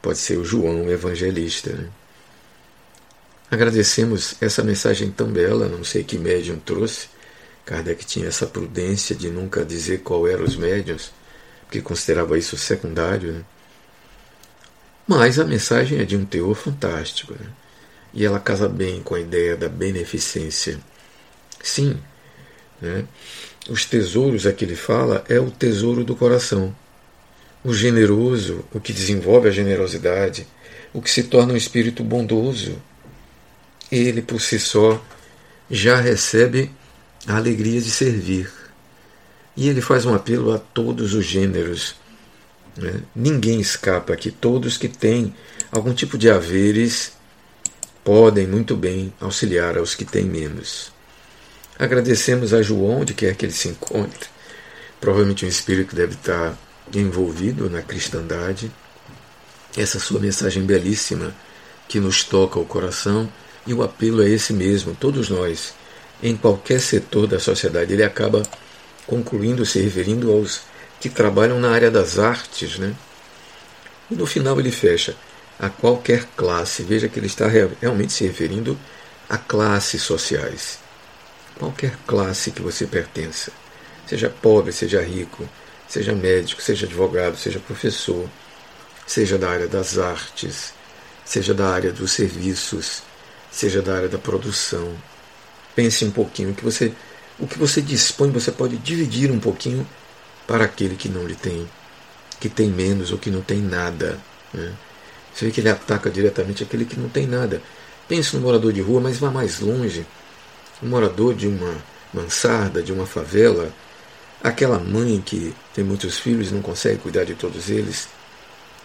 pode 0.00 0.18
ser 0.18 0.38
o 0.38 0.44
João 0.44 0.90
evangelista. 0.90 1.72
Né? 1.72 1.88
Agradecemos 3.50 4.36
essa 4.40 4.62
mensagem 4.62 5.10
tão 5.10 5.30
bela, 5.30 5.68
não 5.68 5.84
sei 5.84 6.04
que 6.04 6.16
médium 6.16 6.58
trouxe. 6.58 7.08
Kardec 7.70 8.04
tinha 8.04 8.26
essa 8.26 8.48
prudência 8.48 9.14
de 9.14 9.30
nunca 9.30 9.64
dizer 9.64 9.98
qual 9.98 10.26
eram 10.26 10.42
os 10.42 10.56
médiums, 10.56 11.12
porque 11.62 11.80
considerava 11.80 12.36
isso 12.36 12.56
secundário. 12.56 13.32
Né? 13.32 13.44
Mas 15.06 15.38
a 15.38 15.44
mensagem 15.44 16.00
é 16.00 16.04
de 16.04 16.16
um 16.16 16.24
teor 16.24 16.56
fantástico. 16.56 17.32
Né? 17.32 17.46
E 18.12 18.26
ela 18.26 18.40
casa 18.40 18.68
bem 18.68 19.00
com 19.00 19.14
a 19.14 19.20
ideia 19.20 19.56
da 19.56 19.68
beneficência. 19.68 20.80
Sim, 21.62 21.96
né? 22.82 23.04
os 23.68 23.84
tesouros 23.84 24.48
a 24.48 24.52
que 24.52 24.64
ele 24.64 24.74
fala 24.74 25.24
é 25.28 25.38
o 25.38 25.48
tesouro 25.48 26.02
do 26.02 26.16
coração. 26.16 26.74
O 27.62 27.72
generoso, 27.72 28.64
o 28.74 28.80
que 28.80 28.92
desenvolve 28.92 29.46
a 29.46 29.52
generosidade, 29.52 30.44
o 30.92 31.00
que 31.00 31.08
se 31.08 31.22
torna 31.22 31.52
um 31.52 31.56
espírito 31.56 32.02
bondoso, 32.02 32.82
ele 33.92 34.22
por 34.22 34.40
si 34.40 34.58
só 34.58 35.00
já 35.70 36.00
recebe 36.00 36.72
a 37.26 37.36
alegria 37.36 37.80
de 37.80 37.90
servir. 37.90 38.50
E 39.56 39.68
ele 39.68 39.80
faz 39.80 40.06
um 40.06 40.14
apelo 40.14 40.52
a 40.52 40.58
todos 40.58 41.14
os 41.14 41.24
gêneros. 41.24 41.96
Né? 42.76 43.02
Ninguém 43.14 43.60
escapa 43.60 44.12
aqui, 44.12 44.30
todos 44.30 44.76
que 44.76 44.88
têm 44.88 45.34
algum 45.70 45.92
tipo 45.92 46.16
de 46.16 46.30
haveres 46.30 47.12
podem 48.02 48.46
muito 48.46 48.76
bem 48.76 49.12
auxiliar 49.20 49.76
aos 49.76 49.94
que 49.94 50.04
têm 50.04 50.24
menos. 50.24 50.92
Agradecemos 51.78 52.52
a 52.52 52.62
João, 52.62 53.00
onde 53.00 53.14
quer 53.14 53.34
que 53.34 53.44
ele 53.44 53.52
se 53.52 53.68
encontre. 53.68 54.28
Provavelmente 55.00 55.44
um 55.44 55.48
espírito 55.48 55.96
deve 55.96 56.14
estar 56.14 56.58
envolvido 56.94 57.70
na 57.70 57.82
cristandade. 57.82 58.70
Essa 59.76 59.98
sua 59.98 60.20
mensagem 60.20 60.64
belíssima 60.64 61.34
que 61.88 62.00
nos 62.00 62.24
toca 62.24 62.58
o 62.58 62.66
coração 62.66 63.30
e 63.66 63.74
o 63.74 63.82
apelo 63.82 64.22
é 64.22 64.28
esse 64.28 64.52
mesmo, 64.52 64.94
todos 64.94 65.28
nós, 65.28 65.74
em 66.22 66.36
qualquer 66.36 66.80
setor 66.80 67.26
da 67.26 67.38
sociedade, 67.38 67.92
ele 67.92 68.04
acaba 68.04 68.42
concluindo 69.06 69.64
se 69.64 69.80
referindo 69.80 70.30
aos 70.30 70.62
que 71.00 71.08
trabalham 71.08 71.58
na 71.58 71.70
área 71.70 71.90
das 71.90 72.18
artes, 72.18 72.78
né? 72.78 72.94
E 74.10 74.14
no 74.14 74.26
final 74.26 74.58
ele 74.60 74.70
fecha 74.70 75.16
a 75.58 75.68
qualquer 75.68 76.26
classe. 76.36 76.82
Veja 76.82 77.08
que 77.08 77.18
ele 77.18 77.26
está 77.26 77.46
realmente 77.48 78.12
se 78.12 78.24
referindo 78.26 78.78
a 79.28 79.38
classes 79.38 80.02
sociais. 80.02 80.78
Qualquer 81.58 81.96
classe 82.06 82.50
que 82.50 82.62
você 82.62 82.86
pertença, 82.86 83.52
seja 84.06 84.28
pobre, 84.28 84.72
seja 84.72 85.00
rico, 85.00 85.48
seja 85.88 86.14
médico, 86.14 86.62
seja 86.62 86.86
advogado, 86.86 87.36
seja 87.36 87.58
professor, 87.60 88.28
seja 89.06 89.36
da 89.36 89.50
área 89.50 89.66
das 89.66 89.98
artes, 89.98 90.72
seja 91.24 91.52
da 91.52 91.68
área 91.68 91.92
dos 91.92 92.12
serviços, 92.12 93.02
seja 93.50 93.82
da 93.82 93.96
área 93.96 94.08
da 94.08 94.18
produção. 94.18 94.94
Pense 95.74 96.04
um 96.04 96.10
pouquinho 96.10 96.54
que 96.54 96.64
você 96.64 96.92
o 97.40 97.46
que 97.46 97.58
você 97.58 97.80
dispõe, 97.80 98.30
você 98.30 98.52
pode 98.52 98.76
dividir 98.76 99.30
um 99.30 99.40
pouquinho 99.40 99.86
para 100.46 100.64
aquele 100.64 100.94
que 100.94 101.08
não 101.08 101.26
lhe 101.26 101.34
tem, 101.34 101.66
que 102.38 102.50
tem 102.50 102.68
menos 102.68 103.12
ou 103.12 103.18
que 103.18 103.30
não 103.30 103.40
tem 103.40 103.62
nada. 103.62 104.18
Né? 104.52 104.72
Você 105.32 105.46
vê 105.46 105.50
que 105.50 105.60
ele 105.60 105.70
ataca 105.70 106.10
diretamente 106.10 106.62
aquele 106.62 106.84
que 106.84 107.00
não 107.00 107.08
tem 107.08 107.26
nada. 107.26 107.62
Pense 108.06 108.36
no 108.36 108.42
morador 108.42 108.72
de 108.72 108.82
rua, 108.82 109.00
mas 109.00 109.16
vá 109.16 109.30
mais 109.30 109.60
longe. 109.60 110.04
Um 110.82 110.88
morador 110.88 111.34
de 111.34 111.46
uma 111.46 111.74
mansarda, 112.12 112.82
de 112.82 112.92
uma 112.92 113.06
favela, 113.06 113.72
aquela 114.42 114.78
mãe 114.78 115.22
que 115.24 115.54
tem 115.74 115.82
muitos 115.82 116.18
filhos 116.18 116.50
e 116.50 116.54
não 116.54 116.60
consegue 116.60 116.98
cuidar 116.98 117.24
de 117.24 117.34
todos 117.34 117.70
eles. 117.70 118.08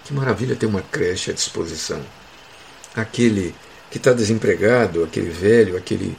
Que 0.05 0.13
maravilha 0.13 0.55
ter 0.55 0.65
uma 0.65 0.81
creche 0.81 1.31
à 1.31 1.33
disposição. 1.33 2.01
Aquele 2.95 3.53
que 3.91 3.97
está 3.97 4.13
desempregado, 4.13 5.03
aquele 5.03 5.29
velho, 5.29 5.75
aquele 5.75 6.15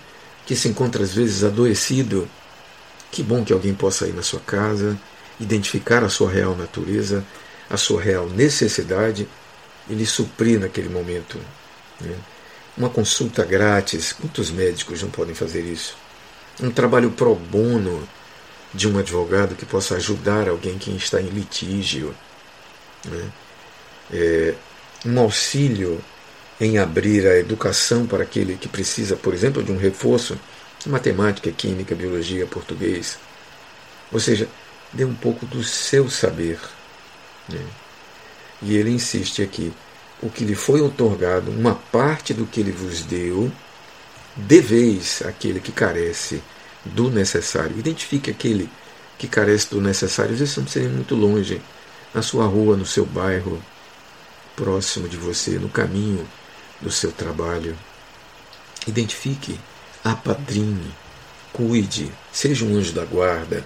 que 0.46 0.54
se 0.54 0.68
encontra 0.68 1.02
às 1.02 1.12
vezes 1.12 1.44
adoecido. 1.44 2.28
Que 3.10 3.22
bom 3.22 3.44
que 3.44 3.52
alguém 3.52 3.74
possa 3.74 4.06
ir 4.06 4.14
na 4.14 4.22
sua 4.22 4.40
casa, 4.40 4.98
identificar 5.38 6.04
a 6.04 6.08
sua 6.08 6.30
real 6.30 6.56
natureza, 6.56 7.24
a 7.68 7.76
sua 7.76 8.00
real 8.00 8.28
necessidade 8.28 9.28
e 9.88 9.94
lhe 9.94 10.06
suprir 10.06 10.60
naquele 10.60 10.88
momento. 10.88 11.38
Né? 12.00 12.14
Uma 12.76 12.88
consulta 12.88 13.44
grátis, 13.44 14.12
quantos 14.12 14.50
médicos 14.50 15.02
não 15.02 15.10
podem 15.10 15.34
fazer 15.34 15.62
isso? 15.62 15.96
Um 16.62 16.70
trabalho 16.70 17.10
pro 17.10 17.34
bono 17.34 18.06
de 18.72 18.88
um 18.88 18.98
advogado 18.98 19.54
que 19.54 19.64
possa 19.64 19.96
ajudar 19.96 20.48
alguém 20.48 20.78
que 20.78 20.90
está 20.94 21.20
em 21.20 21.28
litígio. 21.28 22.14
Né? 23.04 23.30
É, 24.12 24.54
um 25.04 25.18
auxílio 25.18 26.02
em 26.60 26.78
abrir 26.78 27.26
a 27.26 27.38
educação 27.38 28.06
para 28.06 28.22
aquele 28.22 28.56
que 28.56 28.68
precisa, 28.68 29.16
por 29.16 29.34
exemplo, 29.34 29.62
de 29.62 29.70
um 29.70 29.76
reforço 29.76 30.38
em 30.86 30.90
matemática, 30.90 31.50
química, 31.50 31.94
biologia, 31.94 32.46
português. 32.46 33.18
Ou 34.10 34.18
seja, 34.20 34.48
dê 34.92 35.04
um 35.04 35.14
pouco 35.14 35.44
do 35.44 35.62
seu 35.62 36.08
saber. 36.08 36.58
Né? 37.48 37.60
E 38.62 38.76
ele 38.76 38.90
insiste 38.90 39.42
aqui: 39.42 39.72
o 40.22 40.30
que 40.30 40.44
lhe 40.44 40.54
foi 40.54 40.80
otorgado, 40.80 41.50
uma 41.50 41.74
parte 41.74 42.32
do 42.32 42.46
que 42.46 42.60
ele 42.60 42.72
vos 42.72 43.02
deu, 43.02 43.52
deveis 44.34 45.22
àquele 45.22 45.60
que 45.60 45.72
carece 45.72 46.42
do 46.84 47.10
necessário. 47.10 47.78
Identifique 47.78 48.30
aquele 48.30 48.70
que 49.18 49.28
carece 49.28 49.70
do 49.70 49.80
necessário. 49.80 50.32
Às 50.32 50.38
vezes 50.38 50.56
não 50.56 50.66
seria 50.66 50.88
muito 50.88 51.14
longe, 51.14 51.60
na 52.14 52.22
sua 52.22 52.46
rua, 52.46 52.76
no 52.76 52.86
seu 52.86 53.04
bairro, 53.04 53.62
próximo 54.54 55.06
de 55.06 55.18
você, 55.18 55.58
no 55.58 55.68
caminho 55.68 56.26
do 56.80 56.90
seu 56.90 57.12
trabalho. 57.12 57.76
Identifique, 58.86 59.58
apadrinhe, 60.04 60.94
cuide, 61.52 62.12
seja 62.32 62.64
um 62.64 62.76
anjo 62.76 62.92
da 62.92 63.04
guarda 63.04 63.64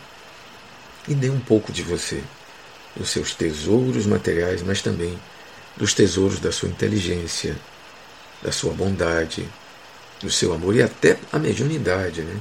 e 1.08 1.14
dê 1.14 1.28
um 1.28 1.40
pouco 1.40 1.72
de 1.72 1.82
você, 1.82 2.22
dos 2.96 3.10
seus 3.10 3.34
tesouros 3.34 4.06
materiais, 4.06 4.62
mas 4.62 4.80
também 4.80 5.18
dos 5.76 5.94
tesouros 5.94 6.38
da 6.38 6.52
sua 6.52 6.68
inteligência, 6.68 7.56
da 8.42 8.52
sua 8.52 8.72
bondade, 8.72 9.46
do 10.20 10.30
seu 10.30 10.52
amor 10.52 10.76
e 10.76 10.82
até 10.82 11.18
a 11.32 11.38
mediunidade, 11.38 12.22
né? 12.22 12.40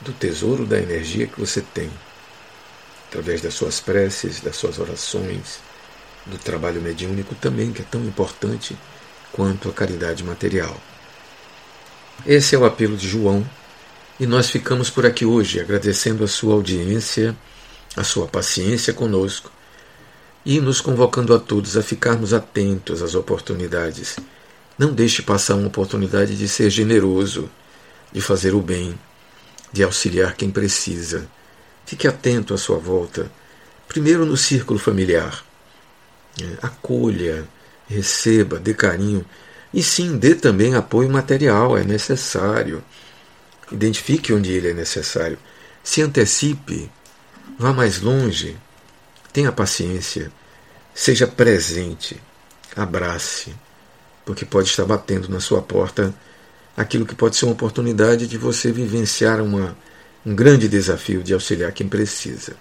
do 0.00 0.12
tesouro 0.12 0.66
da 0.66 0.78
energia 0.78 1.26
que 1.26 1.40
você 1.40 1.60
tem, 1.60 1.90
através 3.08 3.40
das 3.40 3.54
suas 3.54 3.80
preces, 3.80 4.40
das 4.40 4.56
suas 4.56 4.78
orações, 4.78 5.60
do 6.26 6.38
trabalho 6.38 6.80
mediúnico 6.80 7.34
também, 7.34 7.72
que 7.72 7.82
é 7.82 7.84
tão 7.90 8.04
importante 8.04 8.76
quanto 9.34 9.68
a 9.68 9.72
caridade 9.72 10.22
material. 10.22 10.80
Esse 12.24 12.54
é 12.54 12.58
o 12.58 12.64
apelo 12.64 12.96
de 12.96 13.08
João 13.08 13.44
e 14.18 14.26
nós 14.26 14.48
ficamos 14.48 14.90
por 14.90 15.04
aqui 15.04 15.26
hoje 15.26 15.60
agradecendo 15.60 16.22
a 16.22 16.28
sua 16.28 16.54
audiência, 16.54 17.36
a 17.96 18.04
sua 18.04 18.28
paciência 18.28 18.94
conosco 18.94 19.50
e 20.46 20.60
nos 20.60 20.80
convocando 20.80 21.34
a 21.34 21.38
todos 21.40 21.76
a 21.76 21.82
ficarmos 21.82 22.32
atentos 22.32 23.02
às 23.02 23.16
oportunidades. 23.16 24.16
Não 24.78 24.92
deixe 24.92 25.20
passar 25.20 25.56
uma 25.56 25.66
oportunidade 25.66 26.36
de 26.36 26.48
ser 26.48 26.70
generoso, 26.70 27.50
de 28.12 28.20
fazer 28.20 28.54
o 28.54 28.60
bem, 28.60 28.96
de 29.72 29.82
auxiliar 29.82 30.36
quem 30.36 30.48
precisa. 30.48 31.26
Fique 31.84 32.06
atento 32.06 32.54
à 32.54 32.58
sua 32.58 32.78
volta, 32.78 33.30
primeiro 33.88 34.24
no 34.24 34.36
círculo 34.36 34.78
familiar. 34.78 35.44
Acolha, 36.62 37.48
receba, 37.94 38.58
dê 38.58 38.74
carinho 38.74 39.24
e 39.74 39.82
sim, 39.82 40.16
dê 40.16 40.36
também 40.36 40.76
apoio 40.76 41.10
material, 41.10 41.76
é 41.76 41.82
necessário. 41.82 42.82
Identifique 43.72 44.32
onde 44.32 44.52
ele 44.52 44.70
é 44.70 44.72
necessário. 44.72 45.36
Se 45.82 46.00
antecipe, 46.00 46.88
vá 47.58 47.72
mais 47.72 48.00
longe. 48.00 48.56
Tenha 49.32 49.50
paciência, 49.50 50.30
seja 50.94 51.26
presente, 51.26 52.22
abrace, 52.76 53.52
porque 54.24 54.44
pode 54.44 54.68
estar 54.68 54.84
batendo 54.84 55.28
na 55.28 55.40
sua 55.40 55.60
porta 55.60 56.14
aquilo 56.76 57.04
que 57.04 57.16
pode 57.16 57.36
ser 57.36 57.46
uma 57.46 57.54
oportunidade 57.54 58.28
de 58.28 58.38
você 58.38 58.70
vivenciar 58.70 59.40
uma, 59.40 59.76
um 60.24 60.36
grande 60.36 60.68
desafio 60.68 61.20
de 61.20 61.34
auxiliar 61.34 61.72
quem 61.72 61.88
precisa. 61.88 62.54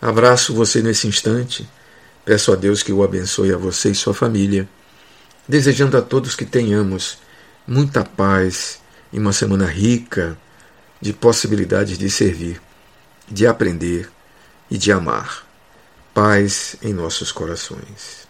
Abraço 0.00 0.54
você 0.54 0.80
nesse 0.80 1.06
instante, 1.06 1.68
peço 2.24 2.52
a 2.52 2.56
Deus 2.56 2.82
que 2.82 2.92
o 2.92 3.02
abençoe 3.02 3.52
a 3.52 3.56
você 3.56 3.90
e 3.90 3.94
sua 3.94 4.14
família, 4.14 4.68
desejando 5.46 5.96
a 5.96 6.02
todos 6.02 6.36
que 6.36 6.44
tenhamos 6.44 7.18
muita 7.66 8.04
paz 8.04 8.80
e 9.12 9.18
uma 9.18 9.32
semana 9.32 9.66
rica 9.66 10.36
de 11.00 11.12
possibilidades 11.12 11.98
de 11.98 12.08
servir, 12.08 12.60
de 13.28 13.46
aprender 13.46 14.08
e 14.70 14.78
de 14.78 14.92
amar. 14.92 15.46
Paz 16.14 16.76
em 16.82 16.92
nossos 16.92 17.32
corações. 17.32 18.28